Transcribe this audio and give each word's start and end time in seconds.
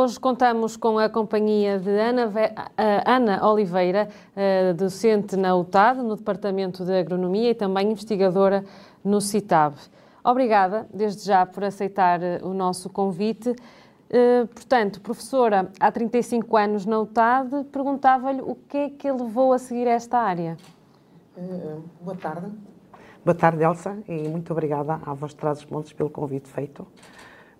Hoje 0.00 0.20
contamos 0.20 0.76
com 0.76 0.96
a 0.96 1.08
companhia 1.08 1.76
de 1.76 1.90
Ana, 1.90 2.30
Ana 3.04 3.44
Oliveira, 3.44 4.08
docente 4.76 5.36
na 5.36 5.56
UTAD, 5.56 6.02
no 6.02 6.14
Departamento 6.14 6.84
de 6.84 6.92
Agronomia 6.92 7.50
e 7.50 7.54
também 7.54 7.90
investigadora 7.90 8.64
no 9.02 9.20
CITAB. 9.20 9.74
Obrigada, 10.22 10.86
desde 10.94 11.26
já, 11.26 11.44
por 11.44 11.64
aceitar 11.64 12.20
o 12.44 12.54
nosso 12.54 12.88
convite. 12.88 13.56
Portanto, 14.54 15.00
professora, 15.00 15.68
há 15.80 15.90
35 15.90 16.56
anos 16.56 16.86
na 16.86 17.00
UTAD, 17.00 17.64
perguntava-lhe 17.64 18.40
o 18.40 18.54
que 18.54 18.78
é 18.78 18.90
que 18.90 19.10
levou 19.10 19.52
a 19.52 19.58
seguir 19.58 19.88
esta 19.88 20.18
área. 20.18 20.56
boa 22.00 22.16
tarde. 22.16 22.46
Boa 23.24 23.34
tarde, 23.34 23.64
Elsa, 23.64 23.98
e 24.06 24.28
muito 24.28 24.52
obrigada 24.52 25.00
à 25.04 25.12
Voz 25.12 25.34
os 25.34 25.66
Montes 25.66 25.92
pelo 25.92 26.08
convite 26.08 26.48
feito. 26.48 26.86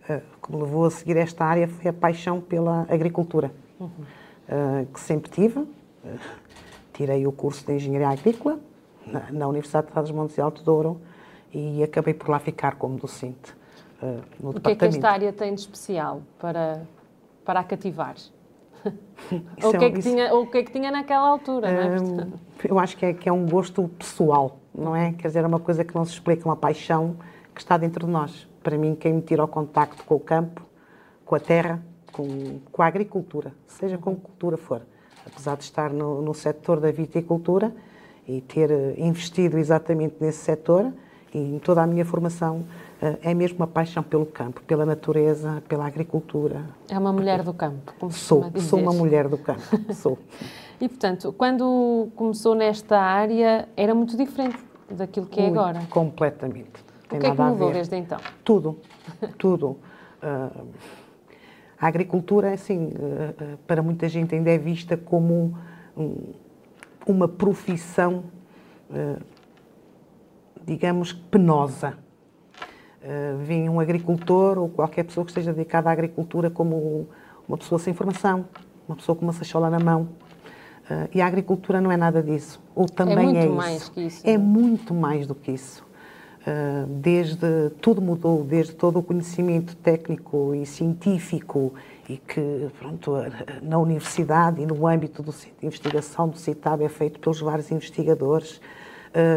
Eh, 0.09 0.23
que 0.43 0.51
me 0.51 0.63
levou 0.63 0.87
a 0.87 0.91
seguir 0.91 1.19
esta 1.19 1.45
área 1.45 1.69
foi 1.69 1.91
a 1.91 1.93
paixão 1.93 2.41
pela 2.41 2.87
agricultura, 2.89 3.53
uhum. 3.79 4.87
que 4.93 5.01
sempre 5.01 5.31
tive. 5.31 5.67
Eh, 6.05 6.17
tirei 6.95 7.27
o 7.27 7.33
curso 7.33 7.67
de 7.67 7.75
Engenharia 7.75 8.09
Agrícola 8.09 8.59
na 9.31 9.47
Universidade 9.47 9.87
de 9.87 9.93
Trás 9.93 10.11
Montes 10.11 10.35
de 10.35 10.41
Alto 10.41 10.63
Douro 10.63 11.01
e 11.53 11.83
acabei 11.83 12.13
por 12.13 12.29
lá 12.29 12.39
ficar 12.39 12.77
como 12.77 12.99
docente 12.99 13.55
no 14.41 14.51
o 14.51 14.53
departamento. 14.53 14.59
O 14.59 14.63
que 14.63 14.69
é 14.69 14.77
que 14.77 14.85
esta 14.85 15.11
área 15.11 15.33
tem 15.33 15.55
de 15.55 15.61
especial 15.61 16.23
para, 16.39 16.83
para 17.45 17.61
a 17.61 17.65
cativar? 17.65 18.17
ou, 19.63 19.71
o 19.71 19.79
que 19.79 19.85
é 19.85 19.91
que 19.91 20.01
tinha, 20.01 20.35
ou 20.35 20.43
o 20.43 20.51
que 20.51 20.59
é 20.59 20.63
que 20.63 20.73
tinha 20.73 20.91
naquela 20.91 21.29
altura, 21.29 21.71
não 21.71 22.25
é? 22.25 22.29
Eu 22.65 22.79
acho 22.79 22.97
que 22.97 23.07
é, 23.07 23.13
que 23.15 23.29
é 23.29 23.33
um 23.33 23.47
gosto 23.47 23.89
pessoal, 23.99 24.59
não 24.75 24.95
é? 24.95 25.13
Quer 25.13 25.29
dizer, 25.29 25.45
é 25.45 25.47
uma 25.47 25.61
coisa 25.61 25.85
que 25.85 25.95
não 25.95 26.05
se 26.05 26.13
explica, 26.13 26.45
uma 26.45 26.57
paixão 26.57 27.17
que 27.55 27.61
está 27.61 27.77
dentro 27.77 28.07
de 28.07 28.13
nós 28.13 28.48
para 28.69 28.77
mim, 28.77 28.95
quem 28.95 29.15
me 29.15 29.23
tira 29.23 29.43
o 29.43 29.49
contacto 29.49 30.05
com 30.05 30.17
o 30.17 30.21
campo, 30.21 30.63
com 31.25 31.35
a 31.35 31.41
terra, 31.41 31.83
com, 32.13 32.61
com 32.71 32.83
a 32.83 32.87
agricultura, 32.87 33.55
seja 33.67 33.97
com 33.97 34.15
que 34.15 34.21
cultura 34.21 34.59
for. 34.59 34.83
Apesar 35.25 35.57
de 35.57 35.63
estar 35.63 35.91
no, 35.91 36.21
no 36.21 36.35
setor 36.35 36.79
da 36.79 36.91
viticultura 36.91 37.75
e 38.27 38.43
ter 38.43 38.71
eh, 38.71 38.95
investido 38.99 39.57
exatamente 39.57 40.17
nesse 40.21 40.41
setor, 40.41 40.93
e 41.33 41.39
em 41.39 41.59
toda 41.59 41.83
a 41.83 41.87
minha 41.87 42.05
formação 42.05 42.67
eh, 43.01 43.17
é 43.23 43.33
mesmo 43.33 43.57
uma 43.57 43.67
paixão 43.67 44.03
pelo 44.03 44.27
campo, 44.27 44.61
pela 44.67 44.85
natureza, 44.85 45.63
pela 45.67 45.87
agricultura. 45.87 46.67
É 46.91 46.99
uma 46.99 47.11
mulher 47.11 47.43
do 47.43 47.55
campo, 47.55 47.95
como 47.99 48.13
sou, 48.13 48.53
sou 48.57 48.79
uma 48.79 48.93
mulher 48.93 49.29
do 49.29 49.39
campo, 49.39 49.63
sou. 49.97 50.19
e 50.79 50.87
portanto, 50.87 51.33
quando 51.33 52.11
começou 52.15 52.55
nesta 52.55 52.99
área, 53.01 53.67
era 53.75 53.95
muito 53.95 54.15
diferente 54.15 54.59
daquilo 54.91 55.25
que 55.25 55.41
é 55.41 55.47
agora? 55.47 55.81
Completamente 55.89 56.88
o 57.17 57.19
que 57.19 57.27
é 57.27 57.31
que 57.35 57.41
mudou 57.41 57.73
desde 57.73 57.97
então? 57.97 58.19
Tudo, 58.45 58.79
tudo. 59.39 59.79
Uh, 60.23 60.67
a 61.81 61.87
agricultura, 61.87 62.53
assim, 62.53 62.89
uh, 62.89 63.57
para 63.67 63.83
muita 63.83 64.09
gente 64.09 64.35
ainda 64.35 64.51
é 64.51 64.59
vista 64.59 64.97
como 64.97 65.57
um, 65.97 66.33
uma 67.07 67.29
profissão, 67.29 68.25
uh, 68.91 69.23
digamos, 70.65 71.13
penosa. 71.13 71.95
Uh, 73.01 73.39
vem 73.39 73.69
um 73.69 73.81
agricultor 73.81 74.59
ou 74.59 74.69
qualquer 74.69 75.05
pessoa 75.05 75.25
que 75.25 75.31
esteja 75.31 75.53
dedicada 75.53 75.89
à 75.89 75.93
agricultura 75.93 76.51
como 76.51 77.07
uma 77.47 77.57
pessoa 77.57 77.79
sem 77.79 77.95
formação, 77.95 78.45
uma 78.89 78.97
pessoa 78.97 79.17
com 79.17 79.23
uma 79.23 79.33
sachola 79.33 79.71
na 79.71 79.79
mão. 79.79 80.09
Uh, 80.91 81.09
e 81.15 81.21
a 81.21 81.27
agricultura 81.27 81.81
não 81.81 81.93
é 81.93 81.97
nada 81.97 82.23
disso. 82.23 82.61
Ou 82.75 82.87
também 82.87 83.37
é, 83.37 83.47
muito 83.47 83.53
é 83.53 83.57
mais 83.57 83.83
isso. 83.83 83.93
que 83.93 84.01
isso. 84.01 84.29
É 84.29 84.37
muito 84.37 84.95
mais 84.95 85.27
do 85.27 85.35
que 85.35 85.53
isso. 85.53 85.87
Ah, 86.49 86.87
desde 86.89 87.69
tudo 87.83 88.01
mudou, 88.01 88.43
desde 88.43 88.75
todo 88.75 88.99
o 88.99 89.03
conhecimento 89.03 89.77
técnico 89.77 90.55
e 90.55 90.65
científico 90.65 91.75
e 92.09 92.17
que 92.17 92.69
pronto, 92.79 93.13
na 93.61 93.79
universidade 93.79 94.63
e 94.63 94.65
no 94.65 94.87
âmbito 94.87 95.23
do, 95.23 95.31
de 95.31 95.67
investigação 95.67 96.27
do 96.27 96.39
CITAB 96.39 96.85
é 96.85 96.89
feito 96.89 97.21
pelos 97.21 97.39
vários 97.43 97.71
investigadores, 97.71 98.63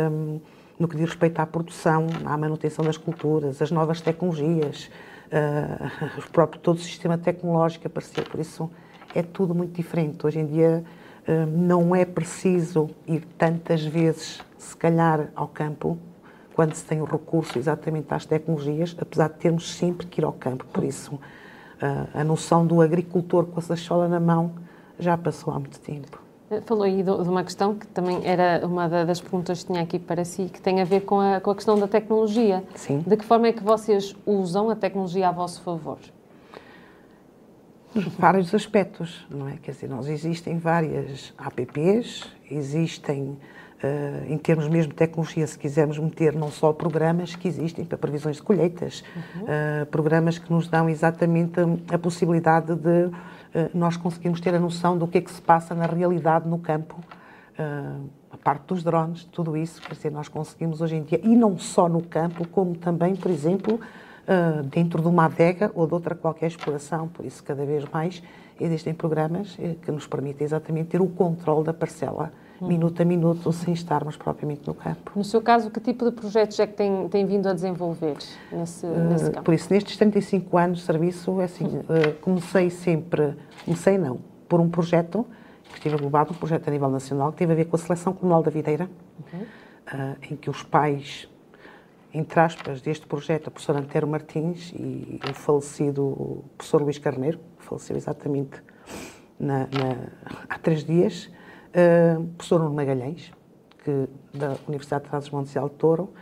um, 0.09 0.39
no 0.79 0.87
que 0.87 0.95
diz 0.95 1.09
respeito 1.09 1.37
à 1.39 1.45
produção, 1.45 2.07
à 2.23 2.37
manutenção 2.37 2.85
das 2.85 2.95
culturas, 2.95 3.61
as 3.61 3.71
novas 3.71 3.99
tecnologias, 3.99 4.89
uh, 5.33 6.19
o 6.25 6.31
próprio 6.31 6.61
todo 6.61 6.77
o 6.77 6.81
sistema 6.81 7.17
tecnológico 7.17 7.87
apareceu, 7.87 8.23
por 8.23 8.39
isso 8.39 8.71
é 9.13 9.21
tudo 9.21 9.53
muito 9.53 9.73
diferente. 9.73 10.25
Hoje 10.25 10.39
em 10.39 10.45
dia 10.45 10.81
não 11.47 11.95
é 11.95 12.03
preciso 12.03 12.89
ir 13.05 13.23
tantas 13.37 13.85
vezes, 13.85 14.41
se 14.57 14.75
calhar, 14.75 15.29
ao 15.35 15.47
campo 15.47 15.99
quando 16.55 16.73
se 16.73 16.83
tem 16.83 17.01
o 17.01 17.05
recurso 17.05 17.57
exatamente 17.57 18.13
às 18.13 18.25
tecnologias, 18.25 18.95
apesar 18.99 19.29
de 19.29 19.35
termos 19.35 19.75
sempre 19.75 20.07
que 20.07 20.21
ir 20.21 20.25
ao 20.25 20.33
campo. 20.33 20.65
Por 20.65 20.83
isso, 20.83 21.19
a 22.13 22.23
noção 22.23 22.65
do 22.65 22.81
agricultor 22.81 23.45
com 23.45 23.59
a 23.59 23.63
sachola 23.63 24.07
na 24.07 24.19
mão 24.19 24.53
já 24.99 25.17
passou 25.17 25.53
há 25.53 25.59
muito 25.59 25.79
tempo. 25.79 26.21
Eh, 26.51 26.61
falou 26.61 26.83
aí 26.83 27.01
de 27.01 27.09
uma 27.09 27.43
questão 27.43 27.75
que 27.75 27.87
também 27.87 28.21
era 28.23 28.65
uma 28.65 28.87
das 28.87 29.21
perguntas 29.21 29.61
que 29.61 29.71
tinha 29.71 29.81
aqui 29.81 29.97
para 29.97 30.23
si, 30.25 30.45
que 30.45 30.61
tem 30.61 30.81
a 30.81 30.83
ver 30.83 31.01
com 31.01 31.19
a, 31.19 31.39
com 31.39 31.49
a 31.49 31.55
questão 31.55 31.79
da 31.79 31.87
tecnologia. 31.87 32.63
Sim. 32.75 33.03
De 33.07 33.17
que 33.17 33.25
forma 33.25 33.47
é 33.47 33.53
que 33.53 33.63
vocês 33.63 34.15
usam 34.25 34.69
a 34.69 34.75
tecnologia 34.75 35.29
a 35.29 35.31
vosso 35.31 35.61
favor? 35.61 35.97
Vários 38.19 38.53
aspectos, 38.53 39.25
não 39.29 39.47
é? 39.49 39.57
Quer 39.57 39.71
dizer, 39.71 39.89
nós 39.89 40.07
existem 40.07 40.57
várias 40.57 41.33
apps, 41.39 42.25
existem 42.49 43.37
em 44.27 44.37
termos 44.37 44.67
mesmo 44.67 44.91
de 44.91 44.97
tecnologia, 44.97 45.45
se 45.47 45.57
quisermos 45.57 45.97
meter 45.97 46.35
não 46.35 46.51
só 46.51 46.71
programas 46.71 47.35
que 47.35 47.47
existem 47.47 47.83
para 47.83 47.97
previsões 47.97 48.35
de 48.35 48.43
colheitas, 48.43 49.03
uhum. 49.15 49.43
uh, 49.43 49.85
programas 49.87 50.37
que 50.37 50.51
nos 50.51 50.67
dão 50.67 50.87
exatamente 50.87 51.59
a, 51.59 51.95
a 51.95 51.97
possibilidade 51.97 52.75
de 52.75 53.05
uh, 53.05 53.11
nós 53.73 53.97
conseguirmos 53.97 54.39
ter 54.39 54.53
a 54.53 54.59
noção 54.59 54.97
do 54.97 55.07
que 55.07 55.17
é 55.17 55.21
que 55.21 55.31
se 55.31 55.41
passa 55.41 55.73
na 55.73 55.85
realidade 55.85 56.47
no 56.47 56.59
campo, 56.59 56.99
a 58.31 58.37
parte 58.37 58.63
dos 58.65 58.81
drones, 58.81 59.25
tudo 59.25 59.55
isso, 59.55 59.79
quer 59.83 59.93
dizer, 59.93 60.09
nós 60.09 60.27
conseguimos 60.27 60.81
hoje 60.81 60.95
em 60.95 61.03
dia, 61.03 61.19
e 61.21 61.35
não 61.35 61.59
só 61.59 61.87
no 61.87 62.01
campo, 62.01 62.47
como 62.47 62.75
também, 62.75 63.15
por 63.15 63.29
exemplo, 63.29 63.79
dentro 64.71 64.99
de 64.99 65.07
uma 65.07 65.25
adega 65.25 65.69
ou 65.75 65.85
de 65.85 65.93
outra 65.93 66.15
qualquer 66.15 66.47
exploração, 66.47 67.07
por 67.07 67.23
isso 67.23 67.43
cada 67.43 67.63
vez 67.63 67.85
mais 67.93 68.23
existem 68.59 68.95
programas 68.95 69.55
que 69.83 69.91
nos 69.91 70.07
permitem 70.07 70.43
exatamente 70.43 70.89
ter 70.89 71.01
o 71.01 71.07
controle 71.07 71.65
da 71.65 71.73
parcela 71.73 72.31
minuto 72.67 73.01
a 73.01 73.05
minuto, 73.05 73.51
sem 73.51 73.73
estarmos 73.73 74.15
propriamente 74.15 74.67
no 74.67 74.73
campo. 74.73 75.11
No 75.15 75.23
seu 75.23 75.41
caso, 75.41 75.71
que 75.71 75.79
tipo 75.79 76.05
de 76.05 76.11
projetos 76.11 76.59
é 76.59 76.67
que 76.67 76.73
tem, 76.73 77.07
tem 77.09 77.25
vindo 77.25 77.47
a 77.47 77.53
desenvolver 77.53 78.17
nesse, 78.51 78.85
uh, 78.85 79.09
nesse 79.09 79.31
campo? 79.31 79.43
Por 79.43 79.53
isso, 79.53 79.73
nestes 79.73 79.97
35 79.97 80.57
anos 80.57 80.79
de 80.79 80.85
serviço, 80.85 81.41
é 81.41 81.45
assim, 81.45 81.65
uh, 81.65 82.13
comecei 82.21 82.69
sempre, 82.69 83.35
comecei 83.65 83.97
não, 83.97 84.19
por 84.47 84.59
um 84.59 84.69
projeto 84.69 85.25
que 85.63 85.77
estive 85.77 85.95
englobado, 85.95 86.33
um 86.33 86.35
projeto 86.35 86.67
a 86.67 86.71
nível 86.71 86.89
nacional, 86.89 87.31
que 87.31 87.37
teve 87.37 87.53
a 87.53 87.55
ver 87.55 87.65
com 87.65 87.75
a 87.75 87.79
seleção 87.79 88.13
comunal 88.13 88.43
da 88.43 88.51
videira, 88.51 88.89
uhum. 89.33 89.39
uh, 89.41 90.17
em 90.29 90.35
que 90.35 90.49
os 90.49 90.61
pais, 90.63 91.27
entre 92.13 92.39
aspas, 92.39 92.81
deste 92.81 93.07
projeto, 93.07 93.47
a 93.47 93.51
professora 93.51 93.79
Antero 93.79 94.07
Martins 94.07 94.71
e 94.75 95.19
o 95.29 95.33
falecido 95.33 96.43
professor 96.57 96.81
Luís 96.81 96.99
Carneiro, 96.99 97.39
que 97.57 97.65
faleceu 97.65 97.95
exatamente 97.95 98.61
na, 99.39 99.59
na, 99.59 100.09
há 100.47 100.59
três 100.59 100.83
dias, 100.83 101.29
uh, 101.71 102.23
professor 102.37 102.59
Nuno 102.59 102.75
Magalhães, 102.75 103.31
que, 103.83 104.07
da 104.33 104.55
Universidade 104.67 105.03
de 105.03 105.09
Trás-os-Montes 105.09 105.51
de 105.51 105.59
Alto 105.59 105.75
Touro. 105.75 106.13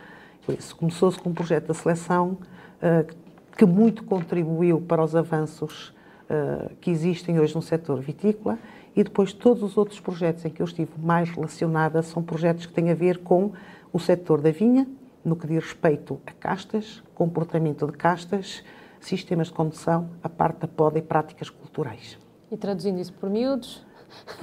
Começou-se 0.76 1.18
com 1.18 1.30
um 1.30 1.34
projeto 1.34 1.66
da 1.66 1.74
seleção 1.74 2.38
uh, 2.82 3.14
que 3.56 3.64
muito 3.64 4.04
contribuiu 4.04 4.80
para 4.80 5.02
os 5.02 5.14
avanços 5.14 5.90
uh, 6.28 6.74
que 6.80 6.90
existem 6.90 7.38
hoje 7.38 7.54
no 7.54 7.62
setor 7.62 8.00
vitícola 8.00 8.58
e 8.96 9.04
depois 9.04 9.32
todos 9.32 9.62
os 9.62 9.76
outros 9.76 10.00
projetos 10.00 10.44
em 10.44 10.50
que 10.50 10.60
eu 10.60 10.64
estive 10.64 10.90
mais 10.98 11.28
relacionada 11.30 12.02
são 12.02 12.22
projetos 12.22 12.66
que 12.66 12.72
têm 12.72 12.90
a 12.90 12.94
ver 12.94 13.18
com 13.18 13.52
o 13.92 13.98
setor 13.98 14.40
da 14.40 14.50
vinha, 14.50 14.88
no 15.24 15.36
que 15.36 15.46
diz 15.46 15.62
respeito 15.62 16.20
a 16.26 16.32
castas, 16.32 17.02
comportamento 17.14 17.86
de 17.86 17.92
castas, 17.92 18.64
sistemas 19.00 19.48
de 19.48 19.52
condução, 19.52 20.10
a 20.22 20.28
parte 20.28 20.60
da 20.60 20.68
poda 20.68 20.98
e 20.98 21.02
práticas 21.02 21.50
culturais. 21.50 22.18
E 22.50 22.56
traduzindo 22.56 22.98
isso 22.98 23.12
por 23.12 23.30
miúdos? 23.30 23.84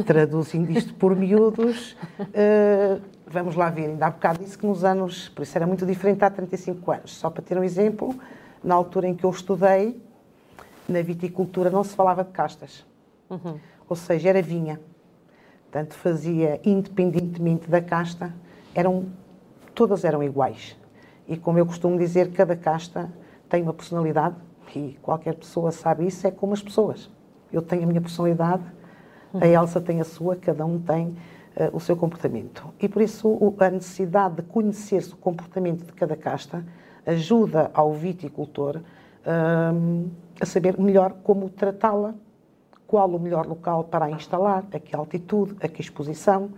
Traduzindo 0.05 0.71
isto 0.71 0.93
por 0.93 1.15
miúdos, 1.15 1.97
uh, 2.19 3.01
vamos 3.25 3.55
lá 3.55 3.69
ver, 3.69 3.87
ainda 3.87 4.07
há 4.07 4.09
bocado 4.09 4.43
disse 4.43 4.57
que 4.57 4.65
nos 4.65 4.83
anos, 4.83 5.29
por 5.29 5.43
isso 5.43 5.57
era 5.57 5.67
muito 5.67 5.85
diferente 5.85 6.23
há 6.23 6.29
35 6.29 6.91
anos. 6.91 7.15
Só 7.15 7.29
para 7.29 7.43
ter 7.43 7.57
um 7.57 7.63
exemplo, 7.63 8.15
na 8.63 8.75
altura 8.75 9.07
em 9.07 9.15
que 9.15 9.23
eu 9.23 9.29
estudei, 9.29 10.01
na 10.87 11.01
viticultura 11.01 11.69
não 11.69 11.83
se 11.83 11.95
falava 11.95 12.23
de 12.23 12.31
castas. 12.31 12.85
Uhum. 13.29 13.59
Ou 13.89 13.95
seja, 13.95 14.29
era 14.29 14.41
vinha. 14.41 14.79
Portanto, 15.63 15.95
fazia, 15.95 16.59
independentemente 16.63 17.69
da 17.69 17.81
casta, 17.81 18.33
eram, 18.73 19.07
todas 19.75 20.05
eram 20.05 20.23
iguais. 20.23 20.77
E 21.27 21.35
como 21.35 21.59
eu 21.59 21.65
costumo 21.65 21.97
dizer, 21.97 22.31
cada 22.31 22.55
casta 22.55 23.11
tem 23.49 23.61
uma 23.61 23.73
personalidade, 23.73 24.35
e 24.75 24.97
qualquer 25.01 25.33
pessoa 25.35 25.71
sabe 25.71 26.05
isso, 26.05 26.25
é 26.27 26.31
como 26.31 26.53
as 26.53 26.61
pessoas. 26.61 27.09
Eu 27.51 27.61
tenho 27.61 27.83
a 27.83 27.85
minha 27.85 28.01
personalidade, 28.01 28.63
a 29.41 29.47
Elsa 29.47 29.81
tem 29.81 30.01
a 30.01 30.03
sua, 30.03 30.35
cada 30.35 30.65
um 30.65 30.79
tem 30.79 31.07
uh, 31.07 31.15
o 31.73 31.79
seu 31.79 31.95
comportamento. 31.95 32.67
E 32.79 32.87
por 32.87 33.01
isso 33.01 33.27
o, 33.27 33.55
a 33.59 33.69
necessidade 33.69 34.37
de 34.37 34.41
conhecer-se 34.43 35.13
o 35.13 35.17
comportamento 35.17 35.85
de 35.85 35.93
cada 35.93 36.15
casta 36.15 36.63
ajuda 37.05 37.71
ao 37.73 37.93
viticultor 37.93 38.81
um, 39.27 40.09
a 40.39 40.45
saber 40.45 40.79
melhor 40.79 41.13
como 41.23 41.49
tratá-la, 41.49 42.13
qual 42.85 43.09
o 43.09 43.19
melhor 43.19 43.45
local 43.45 43.83
para 43.83 44.05
a 44.05 44.11
instalar, 44.11 44.65
a 44.71 44.79
que 44.79 44.95
altitude, 44.95 45.55
a 45.61 45.67
que 45.67 45.81
exposição, 45.81 46.49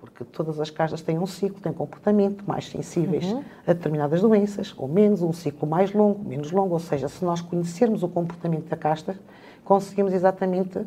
porque 0.00 0.24
todas 0.24 0.60
as 0.60 0.70
castas 0.70 1.02
têm 1.02 1.18
um 1.18 1.26
ciclo, 1.26 1.60
têm 1.60 1.72
comportamento 1.72 2.44
mais 2.46 2.68
sensíveis 2.68 3.24
uhum. 3.24 3.42
a 3.66 3.72
determinadas 3.72 4.20
doenças, 4.20 4.74
ou 4.76 4.86
menos, 4.86 5.22
um 5.22 5.32
ciclo 5.32 5.68
mais 5.68 5.92
longo, 5.92 6.22
menos 6.22 6.50
longo, 6.52 6.74
ou 6.74 6.80
seja, 6.80 7.08
se 7.08 7.24
nós 7.24 7.40
conhecermos 7.40 8.02
o 8.02 8.08
comportamento 8.08 8.68
da 8.68 8.76
casta, 8.76 9.18
conseguimos 9.64 10.12
exatamente 10.12 10.80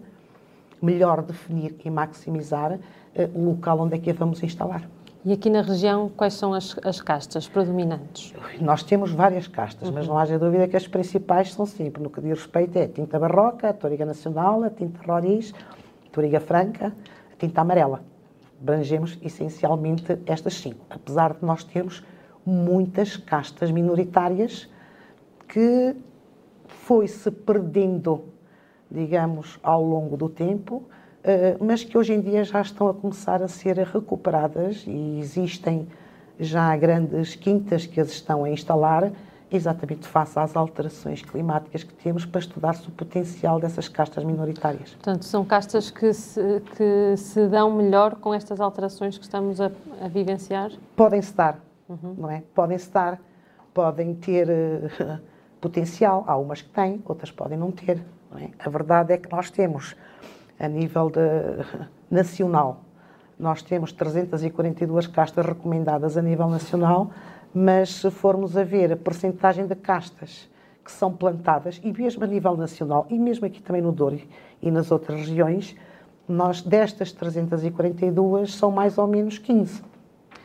melhor 0.82 1.22
definir 1.22 1.76
e 1.84 1.90
maximizar 1.90 2.74
uh, 2.74 2.80
o 3.40 3.50
local 3.52 3.80
onde 3.82 3.96
é 3.96 3.98
que 3.98 4.10
a 4.10 4.14
vamos 4.14 4.42
instalar. 4.44 4.88
E 5.26 5.34
aqui 5.34 5.50
na 5.50 5.62
região, 5.62 6.10
quais 6.16 6.36
são 6.36 6.54
as, 6.54 6.78
as 6.84 7.02
castas 7.02 7.50
predominantes? 7.50 8.34
Nós 8.62 8.82
temos 8.82 9.12
várias 9.12 9.46
castas, 9.46 9.90
uhum. 9.90 9.96
mas 9.96 10.08
não 10.08 10.18
haja 10.18 10.40
dúvida 10.40 10.68
que 10.68 10.78
as 10.78 10.88
principais 10.88 11.54
são 11.54 11.66
sempre, 11.66 12.02
no 12.02 12.10
que 12.10 12.22
diz 12.22 12.40
respeito, 12.40 12.78
é 12.78 12.84
a 12.84 12.88
tinta 12.88 13.20
barroca, 13.20 13.70
a 13.70 13.74
toriga 13.74 14.06
nacional, 14.06 14.64
a 14.64 14.70
tinta 14.70 15.00
roriz, 15.06 15.54
a 16.06 16.10
toriga 16.14 16.40
franca, 16.40 16.94
a 17.34 17.36
tinta 17.38 17.60
amarela. 17.60 18.04
Abrangemos 18.62 19.20
essencialmente 19.22 20.18
estas 20.26 20.54
cinco, 20.56 20.86
apesar 20.90 21.34
de 21.34 21.46
nós 21.46 21.64
termos 21.64 22.04
muitas 22.46 23.18
castas 23.18 23.70
minoritárias 23.70 24.70
que 25.48 25.94
foi-se 26.68 27.30
perdendo, 27.32 28.24
digamos, 28.90 29.60
ao 29.62 29.84
longo 29.84 30.16
do 30.16 30.30
tempo, 30.30 30.84
eh, 31.24 31.58
mas 31.60 31.84
que 31.84 31.98
hoje 31.98 32.14
em 32.14 32.22
dia 32.22 32.44
já 32.44 32.62
estão 32.62 32.88
a 32.88 32.94
começar 32.94 33.44
a 33.44 33.48
ser 33.48 33.78
recuperadas 33.78 34.84
e 34.88 35.20
existem 35.20 35.88
já 36.40 36.76
grandes 36.78 37.36
quintas 37.36 37.86
que 37.86 38.00
as 38.00 38.10
estão 38.10 38.44
a 38.44 38.50
instalar, 38.50 39.12
exatamente 39.52 40.06
face 40.08 40.38
às 40.38 40.56
alterações 40.56 41.22
climáticas 41.22 41.84
que 41.84 41.94
temos 41.94 42.26
para 42.26 42.40
estudar-se 42.40 42.88
o 42.88 42.92
potencial 42.92 43.60
dessas 43.60 43.88
castas 43.88 44.24
minoritárias. 44.24 44.92
Portanto, 44.92 45.24
são 45.26 45.44
castas 45.44 45.90
que 45.90 46.14
se, 46.14 46.62
que 46.76 47.18
se 47.18 47.48
dão 47.48 47.72
melhor 47.72 48.16
com 48.16 48.34
estas 48.34 48.60
alterações 48.60 49.18
que 49.18 49.24
estamos 49.24 49.60
a, 49.62 49.72
a 50.02 50.08
vivenciar? 50.08 50.72
Podem-se 50.96 51.34
dar, 51.34 51.60
uhum. 51.88 52.16
não 52.18 52.30
é? 52.30 52.44
Podem-se 52.54 52.92
dar, 52.92 53.20
podem 53.74 54.16
ter 54.16 54.48
uh, 54.50 55.20
potencial, 55.62 56.24
há 56.28 56.38
umas 56.38 56.62
que 56.62 56.70
têm, 56.70 57.02
outras 57.06 57.32
podem 57.32 57.58
não 57.58 57.72
ter. 57.72 58.02
É? 58.36 58.50
A 58.60 58.70
verdade 58.70 59.14
é 59.14 59.18
que 59.18 59.32
nós 59.32 59.50
temos 59.50 59.96
a 60.60 60.68
nível 60.68 61.10
de, 61.10 61.20
nacional. 62.10 62.82
Nós 63.40 63.62
temos 63.62 63.92
342 63.92 65.08
castas 65.08 65.46
recomendadas 65.46 66.18
a 66.18 66.22
nível 66.22 66.50
nacional, 66.50 67.12
mas 67.54 67.96
se 67.96 68.10
formos 68.10 68.58
a 68.58 68.64
ver 68.64 68.92
a 68.92 68.98
percentagem 68.98 69.68
de 69.68 69.76
castas 69.76 70.50
que 70.84 70.92
são 70.92 71.12
plantadas, 71.12 71.82
e 71.84 71.92
mesmo 71.92 72.24
a 72.24 72.28
nível 72.28 72.56
nacional, 72.56 73.06
e 73.10 73.20
mesmo 73.20 73.46
aqui 73.46 73.62
também 73.62 73.82
no 73.82 73.92
Douro 73.92 74.22
e 74.62 74.72
nas 74.72 74.90
outras 74.90 75.20
regiões, 75.20 75.76
nós 76.28 76.62
destas 76.62 77.12
342 77.12 78.56
são 78.56 78.72
mais 78.72 78.98
ou 78.98 79.06
menos 79.06 79.38
15. 79.38 79.82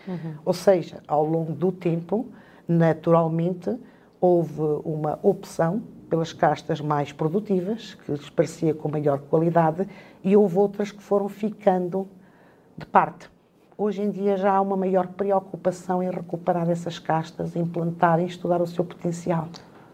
Uhum. 0.07 0.35
Ou 0.45 0.53
seja, 0.53 1.01
ao 1.07 1.25
longo 1.25 1.53
do 1.53 1.71
tempo, 1.71 2.27
naturalmente, 2.67 3.77
houve 4.21 4.61
uma 4.85 5.19
opção 5.23 5.83
pelas 6.13 6.31
castas 6.31 6.79
mais 6.79 7.11
produtivas, 7.11 7.95
que 7.95 8.13
lhes 8.13 8.29
parecia 8.29 8.75
com 8.75 8.87
maior 8.87 9.19
qualidade, 9.19 9.89
e 10.23 10.37
houve 10.37 10.59
outras 10.59 10.93
que 10.93 11.03
foram 11.03 11.27
ficando 11.27 12.07
de 12.77 12.85
parte. 12.85 13.31
Hoje 13.79 14.03
em 14.03 14.11
dia 14.11 14.37
já 14.37 14.53
há 14.53 14.61
uma 14.61 14.77
maior 14.77 15.07
preocupação 15.07 16.03
em 16.03 16.11
recuperar 16.11 16.69
essas 16.69 16.99
castas, 16.99 17.57
implantar 17.57 18.21
e 18.21 18.27
estudar 18.27 18.61
o 18.61 18.67
seu 18.67 18.85
potencial. 18.85 19.49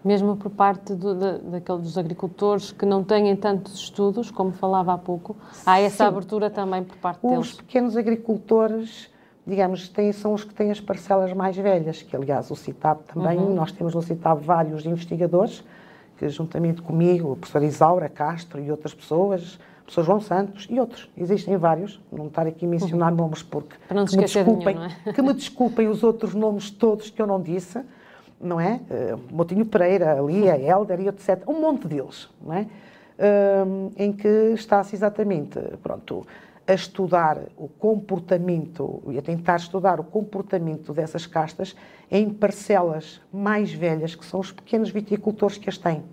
Mesmo 0.04 0.36
por 0.36 0.50
parte 0.50 0.92
do, 0.92 1.14
da, 1.14 1.38
daqueles 1.38 1.82
dos 1.82 1.96
agricultores 1.96 2.72
que 2.72 2.84
não 2.84 3.04
têm 3.04 3.36
tantos 3.36 3.74
estudos, 3.74 4.28
como 4.28 4.50
falava 4.50 4.94
há 4.94 4.98
pouco, 4.98 5.36
há 5.64 5.78
essa 5.78 6.02
Sim. 6.02 6.08
abertura 6.08 6.50
também 6.50 6.82
por 6.82 6.96
parte 6.96 7.20
os 7.22 7.30
deles? 7.30 7.46
Os 7.46 7.54
pequenos 7.54 7.96
agricultores, 7.96 9.08
digamos, 9.46 9.88
têm, 9.88 10.10
são 10.10 10.34
os 10.34 10.42
que 10.42 10.52
têm 10.52 10.72
as 10.72 10.80
parcelas 10.80 11.32
mais 11.32 11.56
velhas, 11.56 12.02
que 12.02 12.16
aliás 12.16 12.50
o 12.50 12.56
CITAB 12.56 13.04
também, 13.04 13.38
uhum. 13.38 13.54
nós 13.54 13.70
temos 13.70 13.94
no 13.94 14.02
CITAB 14.02 14.42
vários 14.42 14.84
investigadores, 14.84 15.62
que 16.18 16.28
juntamente 16.28 16.82
comigo, 16.82 17.32
a 17.32 17.36
professora 17.36 17.64
Isaura 17.64 18.08
Castro 18.08 18.60
e 18.60 18.70
outras 18.70 18.92
pessoas, 18.92 19.54
o 19.54 19.84
professor 19.84 20.04
João 20.04 20.20
Santos 20.20 20.66
e 20.68 20.78
outros, 20.78 21.08
existem 21.16 21.56
vários, 21.56 22.00
não 22.12 22.26
estar 22.26 22.46
aqui 22.46 22.66
a 22.66 22.68
mencionar 22.68 23.10
uhum. 23.12 23.18
nomes 23.18 23.42
porque 23.42 23.76
Para 23.86 24.00
não 24.00 24.06
que, 24.06 24.16
me 24.16 24.24
desculpem, 24.24 24.74
nenhum, 24.74 24.90
é? 25.06 25.12
que 25.12 25.22
me 25.22 25.32
desculpem 25.32 25.88
os 25.88 26.02
outros 26.02 26.34
nomes 26.34 26.70
todos 26.70 27.08
que 27.08 27.22
eu 27.22 27.26
não 27.26 27.40
disse, 27.40 27.80
não 28.40 28.60
é? 28.60 28.80
Uh, 28.90 29.34
Motinho 29.34 29.64
Pereira, 29.64 30.20
Lia, 30.20 30.56
Helder 30.56 31.00
e 31.00 31.08
etc. 31.08 31.42
Um 31.48 31.60
monte 31.60 31.88
deles, 31.88 32.28
não 32.44 32.54
é? 32.54 32.66
Uh, 33.18 33.92
em 33.96 34.12
que 34.12 34.28
está-se 34.54 34.94
exatamente, 34.94 35.58
pronto, 35.82 36.24
a 36.68 36.74
estudar 36.74 37.40
o 37.56 37.66
comportamento 37.66 39.02
e 39.08 39.18
a 39.18 39.22
tentar 39.22 39.56
estudar 39.56 39.98
o 39.98 40.04
comportamento 40.04 40.92
dessas 40.92 41.26
castas 41.26 41.74
em 42.10 42.28
parcelas 42.28 43.22
mais 43.32 43.72
velhas, 43.72 44.14
que 44.14 44.24
são 44.24 44.38
os 44.38 44.52
pequenos 44.52 44.90
viticultores 44.90 45.56
que 45.56 45.70
as 45.70 45.78
têm. 45.78 46.04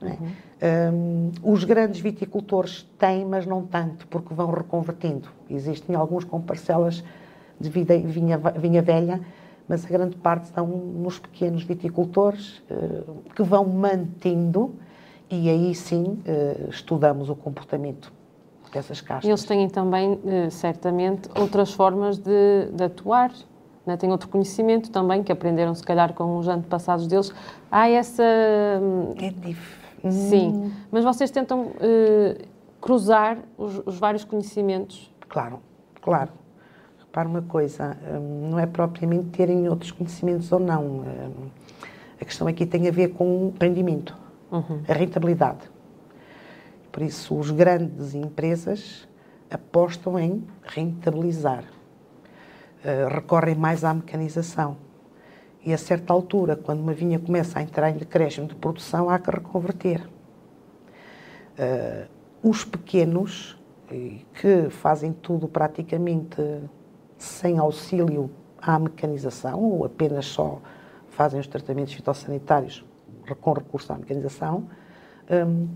É? 0.00 0.06
Uhum. 0.06 1.32
Um, 1.42 1.52
os 1.52 1.64
grandes 1.64 2.00
viticultores 2.00 2.88
têm, 2.96 3.24
mas 3.24 3.46
não 3.46 3.66
tanto, 3.66 4.06
porque 4.06 4.32
vão 4.32 4.52
reconvertendo. 4.52 5.28
Existem 5.50 5.96
alguns 5.96 6.22
com 6.22 6.40
parcelas 6.40 7.02
de 7.58 7.68
vida, 7.68 7.98
vinha, 7.98 8.38
vinha 8.38 8.80
velha, 8.80 9.20
mas 9.66 9.84
a 9.84 9.88
grande 9.88 10.16
parte 10.16 10.44
estão 10.44 10.68
nos 10.68 11.18
pequenos 11.18 11.64
viticultores 11.64 12.62
uh, 12.70 13.22
que 13.34 13.42
vão 13.42 13.64
mantendo 13.64 14.76
e 15.28 15.48
aí 15.48 15.74
sim 15.74 16.04
uh, 16.04 16.70
estudamos 16.70 17.28
o 17.28 17.34
comportamento 17.34 18.12
dessas 18.74 19.00
castas. 19.00 19.28
Eles 19.28 19.44
têm 19.44 19.68
também, 19.68 20.20
eh, 20.26 20.50
certamente, 20.50 21.28
outras 21.34 21.72
formas 21.72 22.18
de, 22.18 22.68
de 22.72 22.84
atuar, 22.84 23.32
né? 23.86 23.96
têm 23.96 24.10
outro 24.10 24.28
conhecimento 24.28 24.90
também, 24.90 25.22
que 25.22 25.32
aprenderam, 25.32 25.74
se 25.74 25.82
calhar, 25.82 26.12
com 26.12 26.36
os 26.36 26.48
antepassados 26.48 27.06
deles. 27.06 27.32
Há 27.70 27.88
essa... 27.88 28.22
É 28.22 29.30
difícil. 29.30 29.84
Sim, 30.10 30.48
hum. 30.48 30.72
mas 30.90 31.02
vocês 31.02 31.30
tentam 31.30 31.62
uh, 31.62 32.46
cruzar 32.78 33.38
os, 33.56 33.80
os, 33.86 33.98
vários 33.98 34.22
conhecimentos. 34.22 35.10
Claro, 35.28 35.60
claro. 36.02 36.30
Repara 36.98 37.26
uma 37.26 37.40
coisa, 37.40 37.96
hum, 38.12 38.50
não 38.50 38.58
é 38.58 38.66
propriamente 38.66 39.28
terem 39.28 39.66
outros 39.68 39.92
conhecimentos 39.92 40.52
ou 40.52 40.60
não. 40.60 40.84
Hum, 40.84 41.04
a 42.20 42.24
questão 42.24 42.46
aqui 42.46 42.66
tem 42.66 42.86
a 42.86 42.90
ver 42.90 43.08
com 43.14 43.46
o 43.46 43.54
rendimento, 43.58 44.14
uhum. 44.52 44.82
a 44.86 44.92
rentabilidade. 44.92 45.73
Por 46.94 47.02
isso, 47.02 47.36
os 47.36 47.50
grandes 47.50 48.14
empresas 48.14 49.08
apostam 49.50 50.16
em 50.16 50.46
rentabilizar, 50.62 51.64
uh, 51.64 53.12
recorrem 53.12 53.56
mais 53.56 53.82
à 53.82 53.92
mecanização. 53.92 54.76
E 55.66 55.72
a 55.72 55.76
certa 55.76 56.12
altura, 56.12 56.54
quando 56.54 56.78
uma 56.78 56.92
vinha 56.92 57.18
começa 57.18 57.58
a 57.58 57.62
entrar 57.62 57.90
em 57.90 57.96
decréscimo 57.96 58.46
de 58.46 58.54
produção, 58.54 59.10
há 59.10 59.18
que 59.18 59.28
reconverter. 59.28 60.08
Uh, 61.58 62.08
os 62.40 62.64
pequenos, 62.64 63.58
que 64.34 64.70
fazem 64.70 65.12
tudo 65.12 65.48
praticamente 65.48 66.40
sem 67.18 67.58
auxílio 67.58 68.30
à 68.56 68.78
mecanização, 68.78 69.60
ou 69.60 69.84
apenas 69.84 70.26
só 70.26 70.62
fazem 71.08 71.40
os 71.40 71.48
tratamentos 71.48 71.92
fitossanitários 71.92 72.84
com 73.40 73.52
recurso 73.52 73.92
à 73.92 73.98
mecanização, 73.98 74.68
um, 75.28 75.66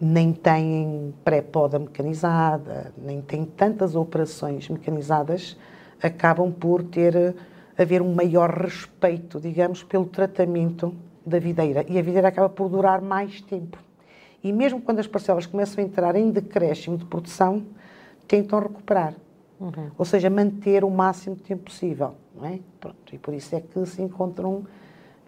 nem 0.00 0.32
têm 0.32 1.14
pré-poda 1.24 1.78
mecanizada, 1.78 2.92
nem 2.98 3.20
têm 3.20 3.44
tantas 3.44 3.94
operações 3.94 4.68
mecanizadas, 4.68 5.56
acabam 6.02 6.52
por 6.52 6.82
ter 6.82 7.34
haver 7.76 8.02
um 8.02 8.14
maior 8.14 8.50
respeito, 8.50 9.40
digamos, 9.40 9.82
pelo 9.82 10.06
tratamento 10.06 10.94
da 11.24 11.38
videira. 11.38 11.84
E 11.88 11.98
a 11.98 12.02
videira 12.02 12.28
acaba 12.28 12.48
por 12.48 12.68
durar 12.68 13.00
mais 13.00 13.40
tempo. 13.40 13.78
E 14.42 14.52
mesmo 14.52 14.80
quando 14.80 14.98
as 14.98 15.06
parcelas 15.06 15.46
começam 15.46 15.82
a 15.82 15.86
entrar 15.86 16.14
em 16.16 16.30
decréscimo 16.30 16.96
de 16.96 17.04
produção, 17.04 17.64
tentam 18.28 18.60
recuperar. 18.60 19.14
Uhum. 19.58 19.90
Ou 19.96 20.04
seja, 20.04 20.28
manter 20.28 20.84
o 20.84 20.90
máximo 20.90 21.34
de 21.36 21.42
tempo 21.42 21.64
possível. 21.64 22.14
É? 22.42 22.58
Pronto, 22.78 23.14
e 23.14 23.18
por 23.18 23.32
isso 23.32 23.54
é 23.54 23.60
que 23.60 23.86
se 23.86 24.02
encontram 24.02 24.64